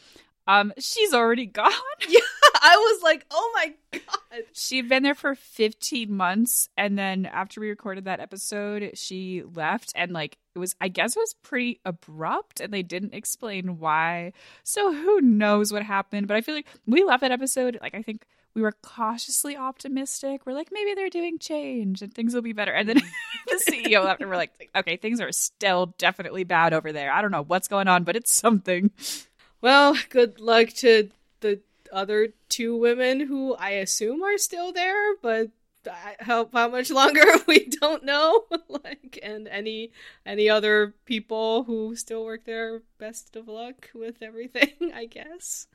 [0.48, 1.70] Um, she's already gone.
[2.08, 2.20] Yeah,
[2.62, 4.44] I was like, oh my god.
[4.52, 9.92] She'd been there for 15 months, and then after we recorded that episode, she left,
[9.94, 14.32] and like it was, I guess, it was pretty abrupt, and they didn't explain why.
[14.62, 16.28] So who knows what happened?
[16.28, 17.78] But I feel like we left that episode.
[17.82, 20.46] Like I think we were cautiously optimistic.
[20.46, 22.72] We're like, maybe they're doing change and things will be better.
[22.72, 22.96] And then
[23.46, 27.12] the CEO left, and we're like, okay, things are still definitely bad over there.
[27.12, 28.90] I don't know what's going on, but it's something.
[29.60, 31.60] Well, good luck to the
[31.92, 35.50] other two women who I assume are still there, but
[36.20, 38.44] how how much longer we don't know.
[38.68, 39.92] like, and any
[40.26, 44.74] any other people who still work there, best of luck with everything.
[44.94, 45.66] I guess.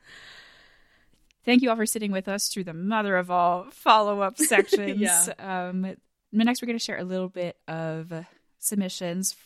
[1.44, 4.98] Thank you all for sitting with us through the mother of all follow up sections.
[4.98, 5.26] yeah.
[5.38, 5.94] Um,
[6.32, 8.10] next, we're going to share a little bit of
[8.58, 9.36] submissions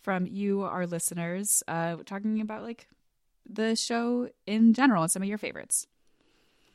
[0.00, 2.88] from you, our listeners, uh, talking about like
[3.54, 5.86] the show in general and some of your favorites.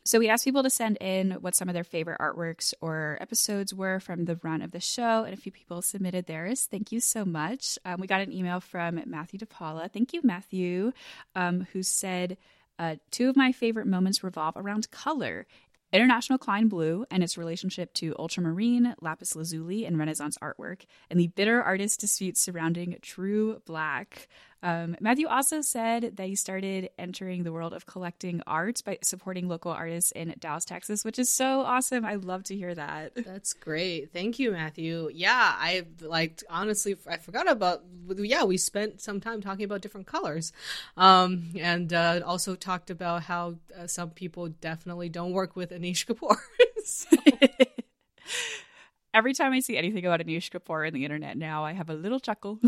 [0.08, 3.74] So we asked people to send in what some of their favorite artworks or episodes
[3.74, 6.68] were from the run of the show, and a few people submitted theirs.
[6.70, 7.80] Thank you so much.
[7.86, 9.92] Um, we got an email from Matthew DePaula.
[9.92, 10.92] Thank you, Matthew,
[11.34, 12.38] um, who said,
[12.78, 15.48] uh, Two of my favorite moments revolve around color.
[15.92, 21.28] International Klein Blue and its relationship to ultramarine, lapis lazuli, and Renaissance artwork, and the
[21.28, 24.28] bitter artist disputes surrounding True Black.
[24.66, 29.48] Um, Matthew also said that he started entering the world of collecting art by supporting
[29.48, 32.04] local artists in Dallas, Texas, which is so awesome.
[32.04, 33.12] I love to hear that.
[33.16, 34.12] That's great.
[34.12, 35.12] Thank you, Matthew.
[35.14, 37.84] Yeah, I like honestly, I forgot about.
[38.18, 40.52] Yeah, we spent some time talking about different colors,
[40.98, 46.08] um, and uh, also talked about how uh, some people definitely don't work with Anish
[46.08, 46.38] Kapoor.
[46.84, 47.16] so.
[49.14, 51.94] Every time I see anything about Anish Kapoor on the internet now, I have a
[51.94, 52.60] little chuckle.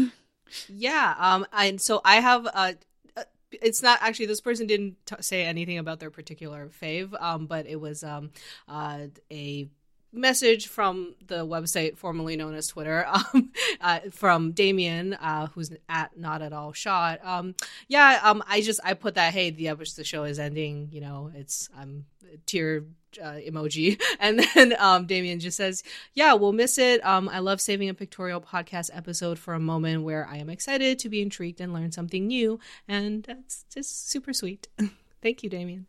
[0.67, 1.15] Yeah.
[1.17, 1.45] Um.
[1.53, 2.73] And so I have uh
[3.51, 7.65] it's not actually this person didn't t- say anything about their particular fave um but
[7.65, 8.29] it was um
[8.67, 9.69] uh a
[10.11, 16.17] message from the website formerly known as Twitter um, uh, from Damien, uh, who's at
[16.17, 17.19] not at all shot.
[17.23, 17.55] Um,
[17.87, 20.89] yeah, um, I just I put that hey the the show is ending.
[20.91, 22.05] You know, it's I'm
[22.45, 22.85] tear
[23.21, 27.05] uh, emoji, and then um, Damien just says, "Yeah, we'll miss it.
[27.05, 30.99] Um, I love saving a pictorial podcast episode for a moment where I am excited
[30.99, 34.67] to be intrigued and learn something new, and that's just super sweet.
[35.21, 35.87] Thank you, Damien."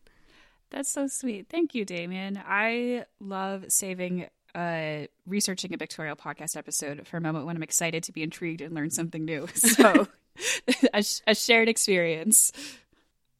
[0.71, 1.49] That's so sweet.
[1.49, 2.41] Thank you, Damien.
[2.45, 8.03] I love saving uh, researching a pictorial podcast episode for a moment when I'm excited
[8.05, 9.47] to be intrigued and learn something new.
[9.55, 10.09] So,
[10.95, 12.53] a, a, shared experience.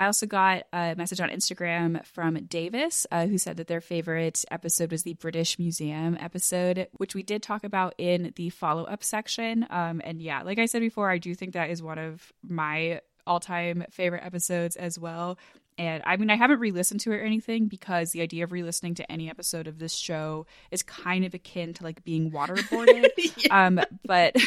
[0.01, 4.45] I also got a message on Instagram from Davis, uh, who said that their favorite
[4.51, 9.03] episode was the British Museum episode, which we did talk about in the follow up
[9.03, 9.67] section.
[9.71, 13.01] Um, and yeah, like I said before, I do think that is one of my
[13.27, 15.39] all time favorite episodes as well.
[15.79, 18.53] And I mean, I haven't re listened to it or anything because the idea of
[18.53, 22.31] re listening to any episode of this show is kind of akin to like being
[22.31, 23.09] waterboarded.
[23.37, 23.67] yeah.
[23.67, 24.37] Um, but.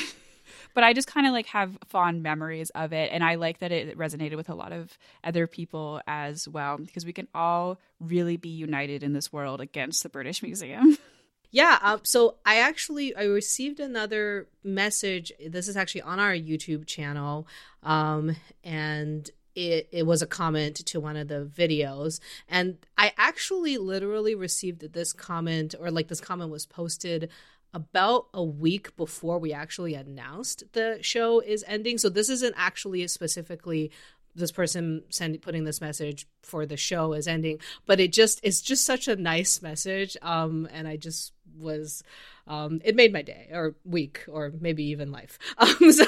[0.74, 3.10] but I just kind of like have fond memories of it.
[3.12, 7.06] And I like that it resonated with a lot of other people as well, because
[7.06, 10.98] we can all really be united in this world against the British Museum.
[11.54, 15.34] Yeah, um, so I actually I received another message.
[15.46, 17.46] This is actually on our YouTube channel,
[17.84, 23.78] um, and it, it was a comment to one of the videos and i actually
[23.78, 27.30] literally received this comment or like this comment was posted
[27.74, 31.98] about a week before we actually announced the show is ending.
[31.98, 33.92] So this isn't actually specifically
[34.36, 38.62] this person sending putting this message for the show is ending, but it just it's
[38.62, 40.18] just such a nice message.
[40.22, 42.04] Um, and I just was
[42.48, 45.38] um, it made my day or week or maybe even life.
[45.62, 46.06] Um, so,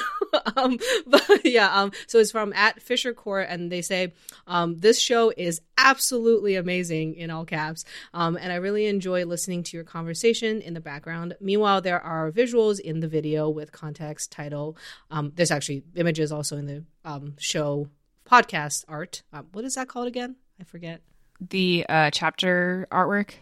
[0.58, 4.14] um, but yeah, um, so it's from at Fisher Court, and they say
[4.48, 9.62] um, this show is absolutely amazing in all caps, um, and I really enjoy listening
[9.64, 11.36] to your conversation in the background.
[11.40, 14.76] Meanwhile, there are visuals in the video with context, title.
[15.12, 17.90] Um, there's actually images also in the um, show
[18.34, 19.22] podcast art.
[19.32, 20.38] Um, what is that called again?
[20.60, 21.02] I forget.
[21.40, 23.36] The uh, chapter artwork.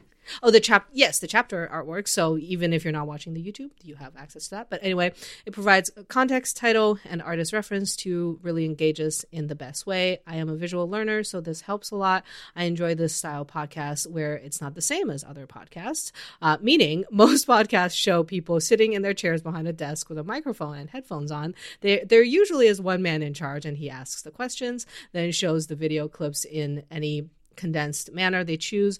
[0.43, 2.07] Oh, the chap yes, the chapter artwork.
[2.07, 4.69] So even if you're not watching the YouTube, you have access to that.
[4.69, 5.13] But anyway,
[5.45, 10.19] it provides context, title, and artist reference to really engage us in the best way.
[10.27, 12.23] I am a visual learner, so this helps a lot.
[12.55, 16.11] I enjoy this style podcast where it's not the same as other podcasts.
[16.41, 20.23] Uh, meaning, most podcasts show people sitting in their chairs behind a desk with a
[20.23, 21.55] microphone and headphones on.
[21.81, 25.67] They, there usually is one man in charge, and he asks the questions, then shows
[25.67, 28.99] the video clips in any condensed manner they choose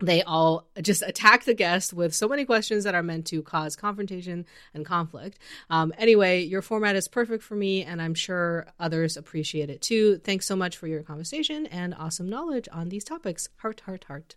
[0.00, 3.74] they all just attack the guest with so many questions that are meant to cause
[3.74, 5.38] confrontation and conflict.
[5.70, 10.18] Um, anyway, your format is perfect for me, and I'm sure others appreciate it too.
[10.18, 13.48] Thanks so much for your conversation and awesome knowledge on these topics.
[13.56, 14.36] Heart, heart, heart.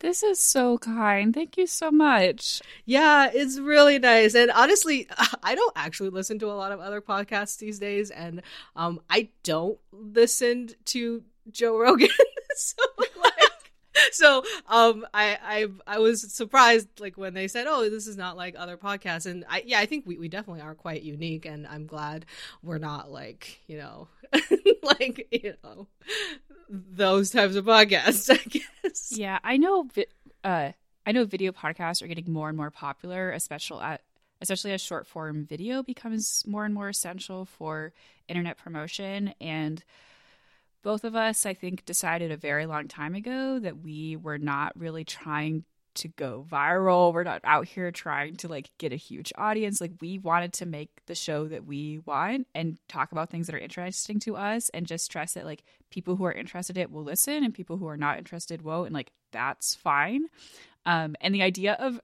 [0.00, 1.34] This is so kind.
[1.34, 2.62] Thank you so much.
[2.84, 4.34] Yeah, it's really nice.
[4.34, 5.08] And honestly,
[5.42, 8.42] I don't actually listen to a lot of other podcasts these days, and
[8.76, 12.08] um, I don't listen to Joe Rogan.
[12.56, 12.82] so
[14.12, 18.36] so um I, I I was surprised like when they said, Oh, this is not
[18.36, 21.66] like other podcasts and I yeah, I think we, we definitely are quite unique and
[21.66, 22.26] I'm glad
[22.62, 24.08] we're not like, you know
[24.82, 25.86] like, you know
[26.68, 28.30] those types of podcasts,
[28.84, 29.12] I guess.
[29.16, 29.88] Yeah, I know
[30.44, 30.72] uh
[31.06, 34.02] I know video podcasts are getting more and more popular, especially at
[34.40, 37.92] especially as short form video becomes more and more essential for
[38.28, 39.82] internet promotion and
[40.82, 44.78] both of us, I think, decided a very long time ago that we were not
[44.78, 45.64] really trying
[45.98, 47.12] to go viral.
[47.12, 49.80] We're not out here trying to like get a huge audience.
[49.80, 53.54] Like we wanted to make the show that we want and talk about things that
[53.54, 56.92] are interesting to us and just stress that like people who are interested in it
[56.92, 60.26] will listen and people who are not interested won't and like that's fine.
[60.86, 62.00] Um and the idea of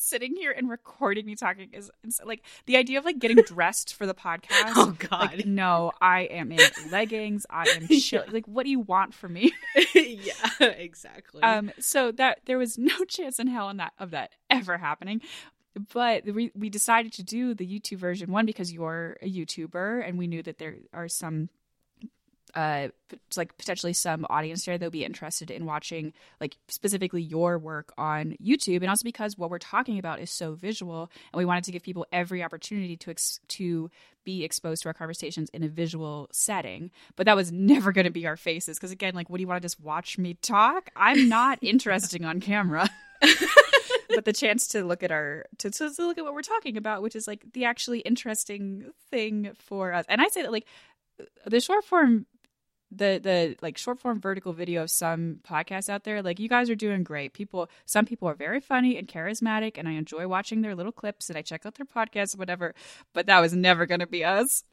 [0.00, 1.90] sitting here and recording me talking is
[2.24, 4.72] like the idea of like getting dressed for the podcast.
[4.76, 5.92] Oh God, like, no!
[6.00, 7.46] I am in leggings.
[7.50, 8.24] I am chill.
[8.26, 8.32] Yeah.
[8.32, 9.52] Like, what do you want from me?
[9.94, 11.42] yeah, exactly.
[11.42, 15.20] Um, so that there was no chance in hell in that of that ever happening.
[15.92, 20.18] But we we decided to do the YouTube version one because you're a YouTuber and
[20.18, 21.48] we knew that there are some
[22.54, 22.88] uh
[23.36, 28.36] like potentially some audience there that'll be interested in watching like specifically your work on
[28.42, 28.78] YouTube.
[28.78, 31.82] And also because what we're talking about is so visual and we wanted to give
[31.82, 33.90] people every opportunity to ex- to
[34.24, 36.90] be exposed to our conversations in a visual setting.
[37.16, 39.48] But that was never going to be our faces because again like what do you
[39.48, 40.90] want to just watch me talk?
[40.96, 42.88] I'm not interesting on camera.
[44.12, 47.00] But the chance to look at our to, to look at what we're talking about
[47.00, 50.04] which is like the actually interesting thing for us.
[50.08, 50.66] And i say that like
[51.46, 52.26] the short form
[52.92, 56.68] the the like short form vertical video of some podcasts out there like you guys
[56.68, 57.32] are doing great.
[57.32, 61.28] People some people are very funny and charismatic and i enjoy watching their little clips
[61.28, 62.74] and i check out their podcasts whatever
[63.12, 64.64] but that was never going to be us.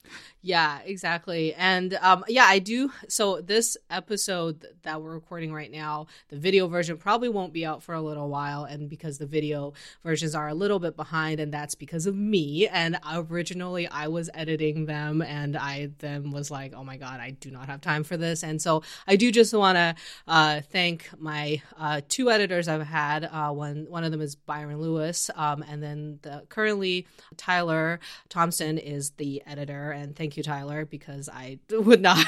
[0.41, 1.53] Yeah exactly.
[1.53, 6.67] And um yeah i do so this episode that we're recording right now the video
[6.67, 10.47] version probably won't be out for a little while and because the video versions are
[10.47, 15.21] a little bit behind and that's because of me and originally i was editing them
[15.21, 18.43] and i then was like oh my god i do not have time for this.
[18.43, 19.95] And so I do just want to
[20.27, 23.25] uh, thank my uh, two editors I've had.
[23.25, 27.05] Uh, one one of them is Byron Lewis, um, and then the, currently
[27.35, 27.99] Tyler
[28.29, 29.91] Thompson is the editor.
[29.91, 32.25] And thank you, Tyler, because I would not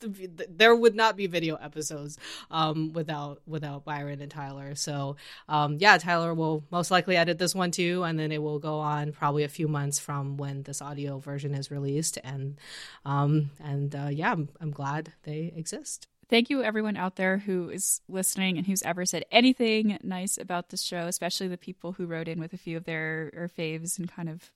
[0.48, 2.18] there would not be video episodes
[2.50, 4.74] um, without without Byron and Tyler.
[4.74, 5.16] So
[5.48, 8.78] um, yeah, Tyler will most likely edit this one too, and then it will go
[8.78, 12.18] on probably a few months from when this audio version is released.
[12.24, 12.58] And
[13.04, 16.06] um, and uh, yeah, I'm, I'm glad they exist.
[16.28, 20.68] Thank you, everyone out there who is listening and who's ever said anything nice about
[20.68, 23.98] this show, especially the people who wrote in with a few of their, their faves
[23.98, 24.50] and kind of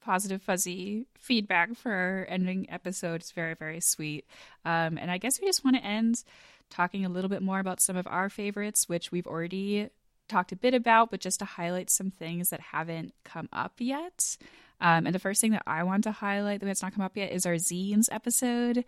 [0.00, 3.16] positive, fuzzy feedback for our ending episode.
[3.16, 4.24] It's very, very sweet.
[4.64, 6.22] Um, and I guess we just want to end
[6.70, 9.90] talking a little bit more about some of our favorites, which we've already
[10.28, 14.36] talked a bit about, but just to highlight some things that haven't come up yet.
[14.80, 17.16] Um, and the first thing that I want to highlight that has not come up
[17.16, 18.84] yet is our zines episode.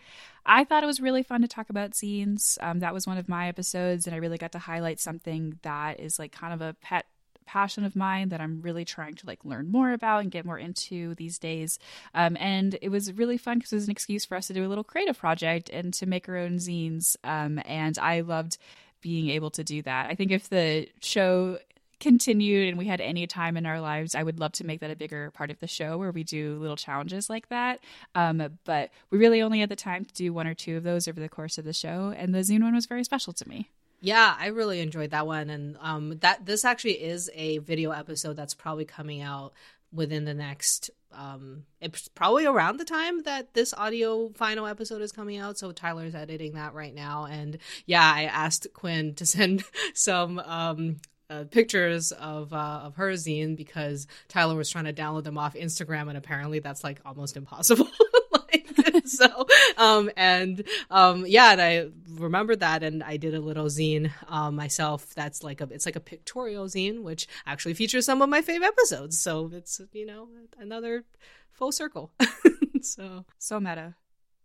[0.47, 2.59] I thought it was really fun to talk about zines.
[2.63, 6.01] Um, that was one of my episodes, and I really got to highlight something that
[6.01, 7.07] is like kind of a pet
[7.45, 10.59] passion of mine that I'm really trying to like learn more about and get more
[10.59, 11.79] into these days.
[12.15, 14.65] Um, and it was really fun because it was an excuse for us to do
[14.65, 17.17] a little creative project and to make our own zines.
[17.25, 18.59] Um, and I loved
[19.01, 20.11] being able to do that.
[20.11, 21.59] I think if the show
[22.03, 24.91] continued and we had any time in our lives, I would love to make that
[24.91, 27.79] a bigger part of the show where we do little challenges like that.
[28.17, 31.07] Um, but we really only had the time to do one or two of those
[31.07, 33.71] over the course of the show, and the zine one was very special to me.
[34.01, 38.35] Yeah, I really enjoyed that one, and um, that this actually is a video episode
[38.35, 39.53] that's probably coming out
[39.93, 45.13] within the next um it's probably around the time that this audio final episode is
[45.13, 49.63] coming out so tyler's editing that right now and yeah i asked quinn to send
[49.93, 50.97] some um
[51.33, 55.55] uh, pictures of uh, of her zine because Tyler was trying to download them off
[55.55, 57.89] Instagram, and apparently that's like almost impossible.
[58.33, 58.69] like,
[59.07, 61.89] so, um, and um, yeah, and I
[62.21, 65.15] remembered that, and I did a little zine um, myself.
[65.15, 68.69] That's like a it's like a pictorial zine, which actually features some of my favorite
[68.69, 69.19] episodes.
[69.19, 70.29] So it's you know
[70.59, 71.05] another
[71.53, 72.13] full circle.
[72.83, 73.95] so so meta.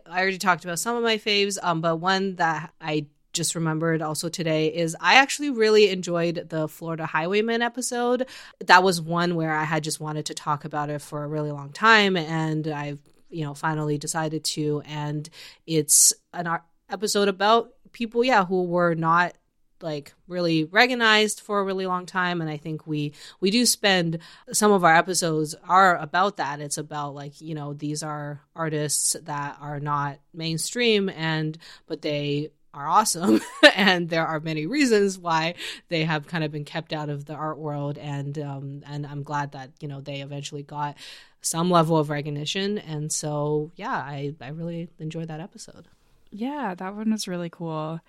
[0.10, 3.08] I already talked about some of my faves, um, but one that I
[3.38, 8.28] just remembered also today is I actually really enjoyed the Florida Highwaymen episode.
[8.66, 11.52] That was one where I had just wanted to talk about it for a really
[11.52, 14.82] long time, and I've you know finally decided to.
[14.86, 15.30] And
[15.66, 16.60] it's an
[16.90, 19.34] episode about people, yeah, who were not
[19.82, 24.20] like really recognized for a really long time and i think we we do spend
[24.52, 29.16] some of our episodes are about that it's about like you know these are artists
[29.24, 33.42] that are not mainstream and but they are awesome
[33.76, 35.56] and there are many reasons why
[35.90, 39.24] they have kind of been kept out of the art world and um, and I'm
[39.24, 40.96] glad that you know they eventually got
[41.42, 45.88] some level of recognition and so yeah I I really enjoyed that episode.
[46.32, 48.00] Yeah, that one was really cool.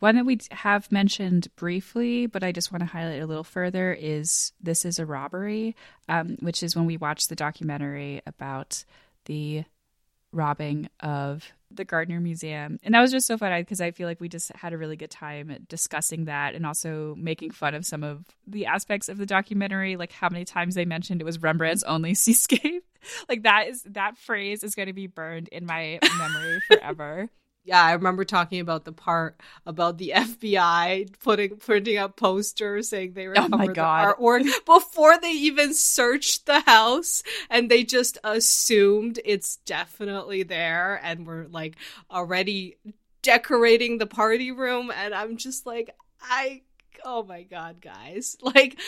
[0.00, 3.92] One that we have mentioned briefly, but I just want to highlight a little further
[3.92, 5.74] is This is a Robbery,
[6.08, 8.84] um, which is when we watched the documentary about
[9.24, 9.64] the
[10.32, 12.78] robbing of the Gardner Museum.
[12.82, 14.96] And that was just so fun because I feel like we just had a really
[14.96, 19.26] good time discussing that and also making fun of some of the aspects of the
[19.26, 22.84] documentary, like how many times they mentioned it was Rembrandt's only seascape.
[23.28, 27.28] like that is that phrase is going to be burned in my memory forever
[27.68, 33.12] yeah, I remember talking about the part about the FBI putting printing up posters saying
[33.12, 34.16] they were oh my God.
[34.16, 41.26] artwork before they even searched the house, and they just assumed it's definitely there, and
[41.26, 41.76] we're like
[42.10, 42.76] already
[43.20, 46.62] decorating the party room, and I'm just like, I
[47.04, 48.36] oh my god guys.
[48.48, 48.78] Like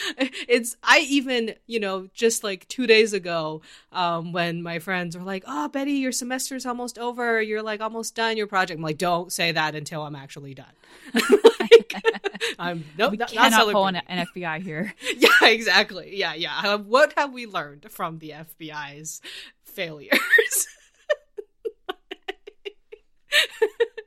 [0.48, 3.60] it's i even you know just like two days ago
[3.92, 7.42] um when my friends were like oh betty your semester's almost over.
[7.42, 8.78] You're like almost done your project.
[8.78, 10.72] I'm like don't say that until i'm actually done.
[11.60, 11.94] Like,
[12.58, 14.94] i'm nope, we not, cannot not pull an, an fbi here.
[15.16, 16.16] Yeah exactly.
[16.16, 16.76] Yeah yeah.
[16.76, 19.20] What have we learned from the fbi's
[19.62, 20.66] failures?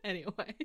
[0.03, 0.55] Anyway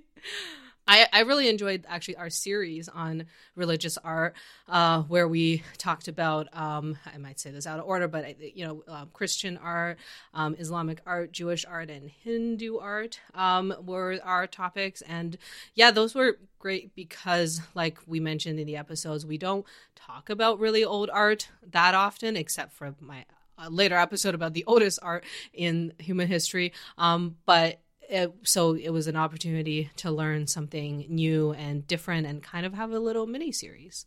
[0.88, 4.34] I, I really enjoyed actually our series on religious art,
[4.68, 8.66] uh, where we talked about um, I might say this out of order, but you
[8.66, 9.98] know um, Christian art,
[10.32, 15.36] um, Islamic art, Jewish art, and Hindu art um, were our topics, and
[15.74, 20.58] yeah, those were great because, like we mentioned in the episodes, we don't talk about
[20.58, 23.26] really old art that often, except for my
[23.58, 26.72] uh, later episode about the oldest art in human history.
[26.96, 32.42] Um, but it, so it was an opportunity to learn something new and different and
[32.42, 34.06] kind of have a little mini series.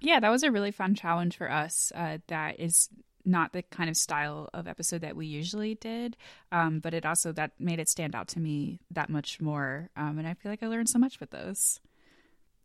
[0.00, 1.90] Yeah, that was a really fun challenge for us.
[1.94, 2.88] Uh, that is
[3.24, 6.16] not the kind of style of episode that we usually did,
[6.52, 9.90] um, but it also that made it stand out to me that much more.
[9.96, 11.80] Um, and I feel like I learned so much with those.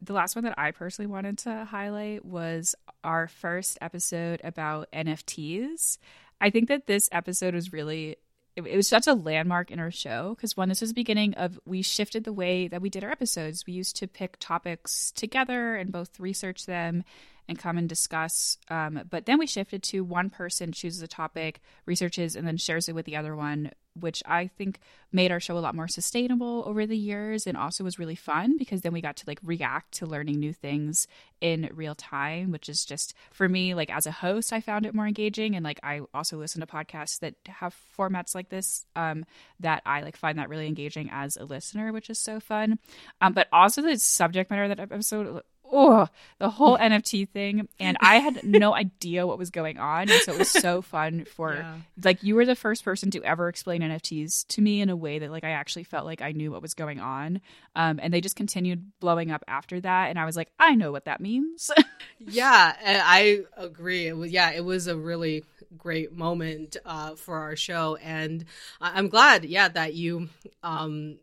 [0.01, 5.97] The last one that I personally wanted to highlight was our first episode about NFTs.
[6.41, 8.17] I think that this episode was really
[8.55, 11.33] it, it was such a landmark in our show because one, this was the beginning
[11.35, 13.65] of we shifted the way that we did our episodes.
[13.65, 17.03] We used to pick topics together and both research them
[17.47, 18.57] and come and discuss.
[18.69, 22.87] Um, but then we shifted to one person chooses a topic, researches, and then shares
[22.87, 24.79] it with the other one, which I think
[25.11, 28.57] made our show a lot more sustainable over the years and also was really fun
[28.57, 31.05] because then we got to like react to learning new things
[31.41, 34.95] in real time, which is just for me, like as a host, I found it
[34.95, 35.55] more engaging.
[35.55, 39.25] And like I also listen to podcasts that have formats like this um,
[39.59, 42.79] that I like find that really engaging as a listener, which is so fun.
[43.21, 45.43] Um, but also the subject matter that episode
[45.73, 46.07] oh,
[46.39, 47.67] the whole NFT thing.
[47.79, 50.09] And I had no idea what was going on.
[50.09, 51.75] And so it was so fun for yeah.
[52.03, 55.19] like you were the first person to ever explain NFTs to me in a way
[55.19, 57.41] that like I actually felt like I knew what was going on.
[57.75, 60.09] Um, and they just continued blowing up after that.
[60.09, 61.71] And I was like, I know what that means.
[62.19, 64.07] yeah, I agree.
[64.07, 65.43] It was yeah, it was a really
[65.77, 68.45] great moment uh, for our show, and
[68.79, 70.29] I'm glad, yeah, that you
[70.61, 71.17] um,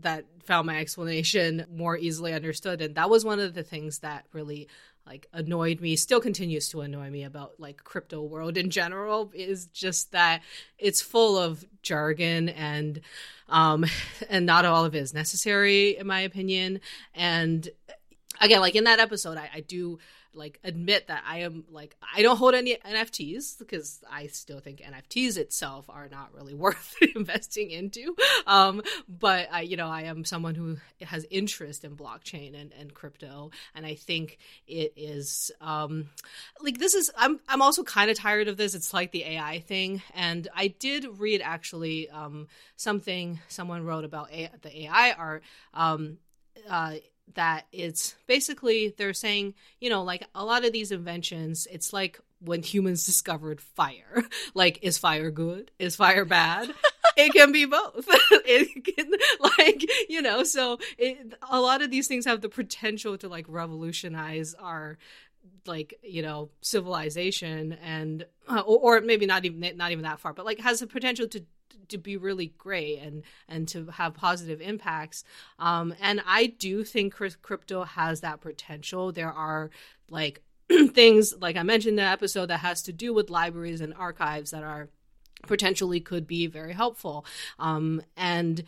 [0.00, 2.80] that found my explanation more easily understood.
[2.80, 4.68] And that was one of the things that really
[5.06, 9.66] like annoyed me still continues to annoy me about like crypto world in general is
[9.66, 10.42] just that
[10.78, 13.00] it's full of jargon and
[13.48, 13.84] um
[14.28, 16.80] and not all of it is necessary in my opinion.
[17.14, 17.68] And
[18.40, 19.98] again, like in that episode, I, I do
[20.34, 24.80] like admit that I am like I don't hold any NFTs because I still think
[24.80, 28.14] NFTs itself are not really worth investing into.
[28.46, 32.94] Um, but I, you know, I am someone who has interest in blockchain and, and
[32.94, 36.08] crypto, and I think it is um,
[36.60, 37.10] like this is.
[37.16, 38.74] I'm I'm also kind of tired of this.
[38.74, 44.30] It's like the AI thing, and I did read actually um, something someone wrote about
[44.32, 45.42] a- the AI art.
[45.74, 46.18] Um,
[46.68, 46.94] uh,
[47.34, 52.20] that it's basically they're saying, you know, like a lot of these inventions, it's like
[52.40, 54.24] when humans discovered fire.
[54.54, 55.70] like, is fire good?
[55.78, 56.72] Is fire bad?
[57.16, 58.06] it can be both.
[58.08, 59.12] it can,
[59.58, 63.46] like, you know, so it, a lot of these things have the potential to like
[63.48, 64.98] revolutionize our
[65.66, 70.32] like you know civilization and uh, or, or maybe not even not even that far
[70.32, 71.44] but like has the potential to
[71.90, 75.24] to be really great and and to have positive impacts.
[75.58, 79.12] Um, and I do think crypto has that potential.
[79.12, 79.70] There are
[80.08, 80.42] like
[80.92, 84.50] things like I mentioned in the episode that has to do with libraries and archives
[84.50, 84.88] that are
[85.46, 87.24] potentially could be very helpful.
[87.58, 88.64] Um, and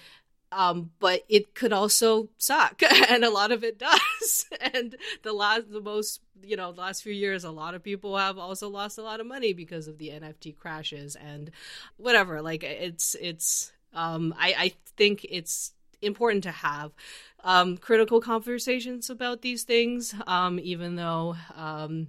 [0.52, 4.46] um, but it could also suck, and a lot of it does.
[4.60, 8.16] and the last, the most, you know, the last few years, a lot of people
[8.16, 11.50] have also lost a lot of money because of the NFT crashes and
[11.96, 12.42] whatever.
[12.42, 16.92] Like it's, it's, um, I, I think it's important to have
[17.44, 22.08] um, critical conversations about these things, um, even though, um,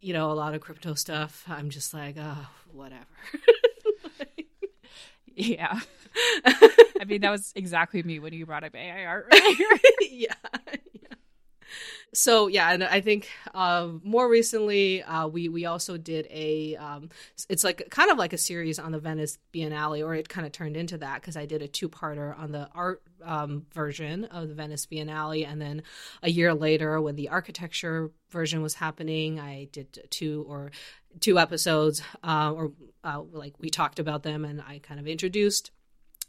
[0.00, 3.06] you know, a lot of crypto stuff, I'm just like, oh, whatever.
[5.34, 5.80] yeah.
[7.02, 9.26] I mean, that was exactly me when you brought up AI art.
[9.30, 9.80] Right?
[10.10, 10.34] yeah.
[12.14, 17.08] So yeah, and I think uh, more recently uh, we we also did a um,
[17.48, 20.52] it's like kind of like a series on the Venice Biennale, or it kind of
[20.52, 24.48] turned into that because I did a two parter on the art um, version of
[24.48, 25.82] the Venice Biennale, and then
[26.22, 30.70] a year later when the architecture version was happening, I did two or
[31.20, 32.72] two episodes, uh, or
[33.04, 35.70] uh, like we talked about them, and I kind of introduced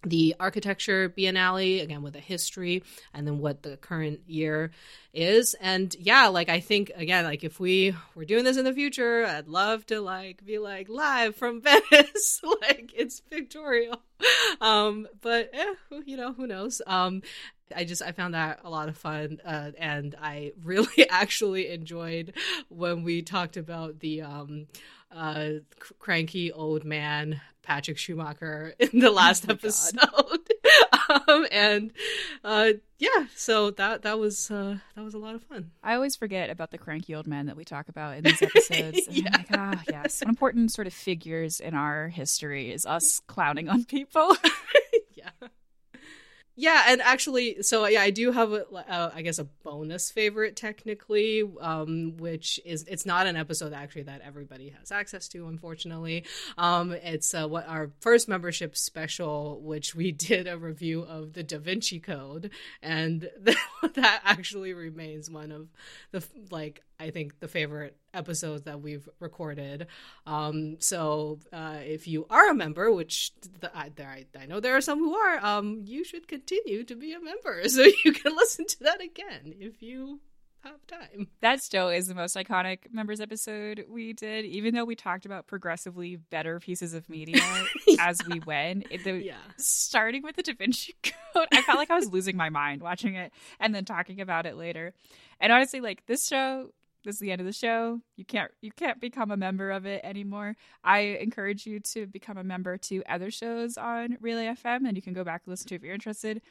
[0.03, 2.83] the architecture biennale again with a history
[3.13, 4.71] and then what the current year
[5.13, 5.55] is.
[5.61, 9.25] And yeah like i think again like if we were doing this in the future
[9.25, 12.41] i'd love to like be like live from venice.
[12.61, 14.01] Like it's pictorial.
[14.61, 15.73] Um but eh,
[16.05, 16.81] you know who knows?
[16.87, 17.21] Um
[17.75, 22.33] I just I found that a lot of fun, uh, and I really actually enjoyed
[22.69, 24.67] when we talked about the um,
[25.11, 25.49] uh,
[25.99, 29.99] cranky old man Patrick Schumacher in the last oh episode.
[31.27, 31.91] um, and
[32.43, 35.71] uh, yeah, so that that was uh, that was a lot of fun.
[35.83, 39.07] I always forget about the cranky old man that we talk about in these episodes.
[39.09, 39.37] yeah.
[39.37, 43.85] Like, ah, yes, one important sort of figures in our history is us clowning on
[43.85, 44.35] people.
[46.55, 46.85] Yeah.
[46.87, 51.43] And actually, so yeah, I do have, a, uh, I guess, a bonus favorite technically,
[51.59, 56.25] um, which is it's not an episode actually that everybody has access to, unfortunately.
[56.57, 61.43] Um, it's uh, what our first membership special, which we did a review of the
[61.43, 62.51] Da Vinci Code,
[62.81, 63.29] and
[63.93, 65.67] that actually remains one of
[66.11, 69.87] the like I think the favorite episodes that we've recorded.
[70.25, 74.75] Um, so uh, if you are a member, which the, I, I, I, know there
[74.75, 78.35] are some who are, um, you should continue to be a member so you can
[78.35, 80.19] listen to that again if you
[80.63, 81.27] have time.
[81.41, 85.47] That still is the most iconic members episode we did, even though we talked about
[85.47, 87.41] progressively better pieces of media
[87.87, 88.07] yeah.
[88.07, 88.87] as we went.
[89.03, 89.35] The, yeah.
[89.57, 93.15] Starting with the Da Vinci Code, I felt like I was losing my mind watching
[93.15, 94.93] it and then talking about it later.
[95.39, 96.69] And honestly, like this show
[97.03, 97.99] this is the end of the show.
[98.15, 100.55] You can't you can't become a member of it anymore.
[100.83, 105.01] I encourage you to become a member to other shows on Relay FM, and you
[105.01, 106.41] can go back and listen to if you're interested.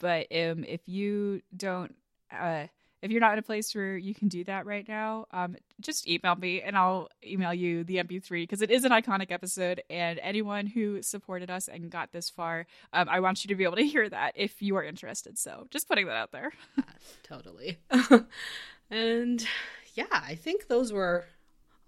[0.00, 1.94] But um, if you don't,
[2.32, 2.66] uh,
[3.00, 6.08] if you're not in a place where you can do that right now, um, just
[6.08, 9.82] email me and I'll email you the MP3 because it is an iconic episode.
[9.88, 13.64] And anyone who supported us and got this far, um, I want you to be
[13.64, 15.38] able to hear that if you are interested.
[15.38, 16.52] So just putting that out there.
[17.22, 17.78] totally.
[18.90, 19.46] and
[19.98, 21.24] yeah, I think those were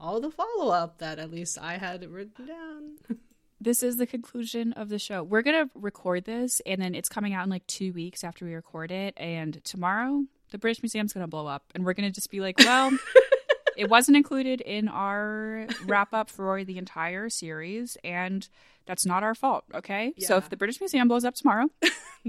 [0.00, 2.96] all the follow up that at least I had written down.
[3.61, 5.22] this is the conclusion of the show.
[5.22, 8.44] We're going to record this and then it's coming out in like two weeks after
[8.44, 9.14] we record it.
[9.16, 11.70] And tomorrow, the British Museum's going to blow up.
[11.72, 12.90] And we're going to just be like, well,
[13.76, 17.96] it wasn't included in our wrap up for the entire series.
[18.02, 18.48] And
[18.91, 19.62] that's not our fault.
[19.72, 20.12] Okay.
[20.16, 20.26] Yeah.
[20.26, 21.68] So if the British Museum blows up tomorrow,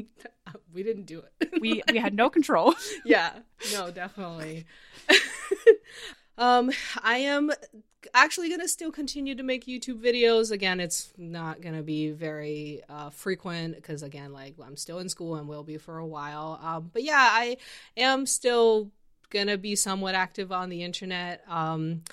[0.72, 1.49] we didn't do it.
[1.59, 2.76] we we had no control.
[3.05, 3.32] yeah.
[3.74, 4.68] No, definitely.
[6.38, 6.70] um,
[7.01, 7.49] I am
[8.14, 10.51] actually going to still continue to make YouTube videos.
[10.51, 15.09] Again, it's not going to be very uh, frequent because, again, like I'm still in
[15.09, 16.59] school and will be for a while.
[16.62, 17.57] Um, but yeah, I
[17.97, 18.91] am still
[19.32, 21.41] gonna be somewhat active on the internet.
[21.47, 22.03] Um,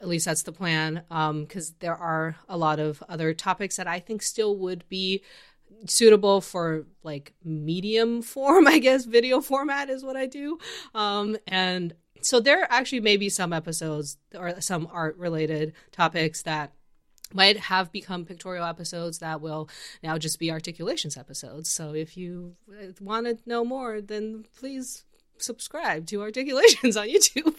[0.00, 3.86] at least that's the plan, because um, there are a lot of other topics that
[3.86, 5.22] I think still would be
[5.86, 10.58] suitable for like medium form, I guess video format is what I do.
[10.94, 16.72] Um, and so there actually may be some episodes or some art related topics that
[17.32, 19.68] might have become pictorial episodes that will
[20.02, 21.70] now just be articulations episodes.
[21.70, 22.56] So if you
[23.00, 25.04] want to know more, then please
[25.36, 27.54] subscribe to articulations on YouTube.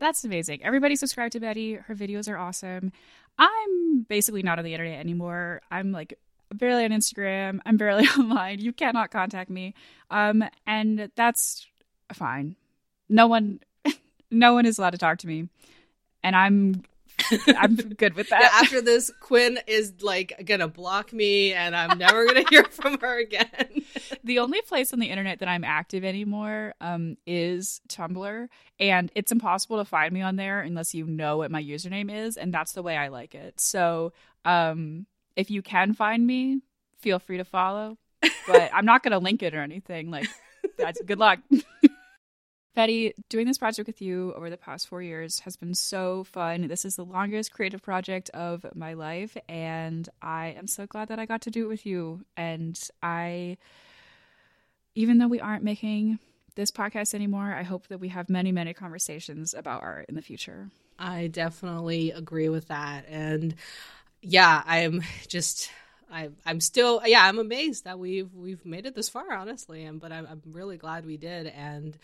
[0.00, 0.62] That's amazing.
[0.62, 1.74] Everybody subscribe to Betty.
[1.74, 2.92] Her videos are awesome.
[3.38, 5.60] I'm basically not on the internet anymore.
[5.70, 6.18] I'm like
[6.52, 7.60] barely on Instagram.
[7.66, 8.60] I'm barely online.
[8.60, 9.74] You cannot contact me.
[10.10, 11.66] Um, and that's
[12.12, 12.56] fine.
[13.08, 13.60] No one,
[14.30, 15.48] no one is allowed to talk to me,
[16.22, 16.82] and I'm,
[17.56, 18.40] I'm good with that.
[18.40, 22.98] Yeah, after this, Quinn is like gonna block me, and I'm never gonna hear from
[23.00, 23.84] her again.
[24.24, 28.48] the only place on the internet that I'm active anymore um, is Tumblr,
[28.80, 32.36] and it's impossible to find me on there unless you know what my username is,
[32.36, 33.60] and that's the way I like it.
[33.60, 34.12] So,
[34.44, 35.06] um,
[35.36, 36.60] if you can find me,
[36.98, 37.98] feel free to follow.
[38.46, 40.10] But I'm not going to link it or anything.
[40.10, 40.26] Like,
[40.76, 41.38] that's good luck.
[42.78, 46.68] Betty, doing this project with you over the past four years has been so fun.
[46.68, 51.18] This is the longest creative project of my life, and I am so glad that
[51.18, 52.24] I got to do it with you.
[52.36, 53.56] And I,
[54.94, 56.20] even though we aren't making
[56.54, 60.22] this podcast anymore, I hope that we have many, many conversations about art in the
[60.22, 60.70] future.
[61.00, 63.06] I definitely agree with that.
[63.08, 63.56] And
[64.22, 65.68] yeah, I'm just
[66.12, 70.00] I I'm still yeah I'm amazed that we've we've made it this far honestly and
[70.00, 71.98] but I'm, I'm really glad we did and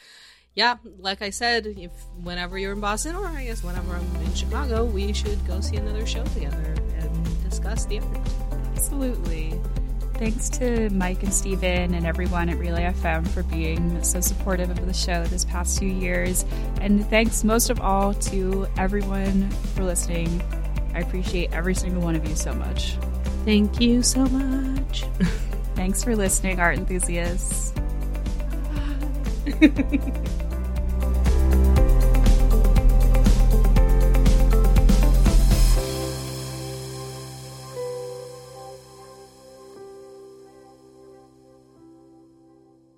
[0.54, 1.90] yeah like I said if
[2.22, 5.76] whenever you're in Boston or I guess whenever I'm in Chicago we should go see
[5.76, 8.18] another show together and discuss the art.
[8.74, 9.60] Absolutely.
[10.14, 14.86] Thanks to Mike and Steven and everyone at Relay FM for being so supportive of
[14.86, 16.44] the show this past few years.
[16.80, 20.40] And thanks most of all to everyone for listening
[20.94, 22.96] I appreciate every single one of you so much.
[23.44, 25.02] Thank you so much.
[25.74, 27.74] Thanks for listening, art enthusiasts.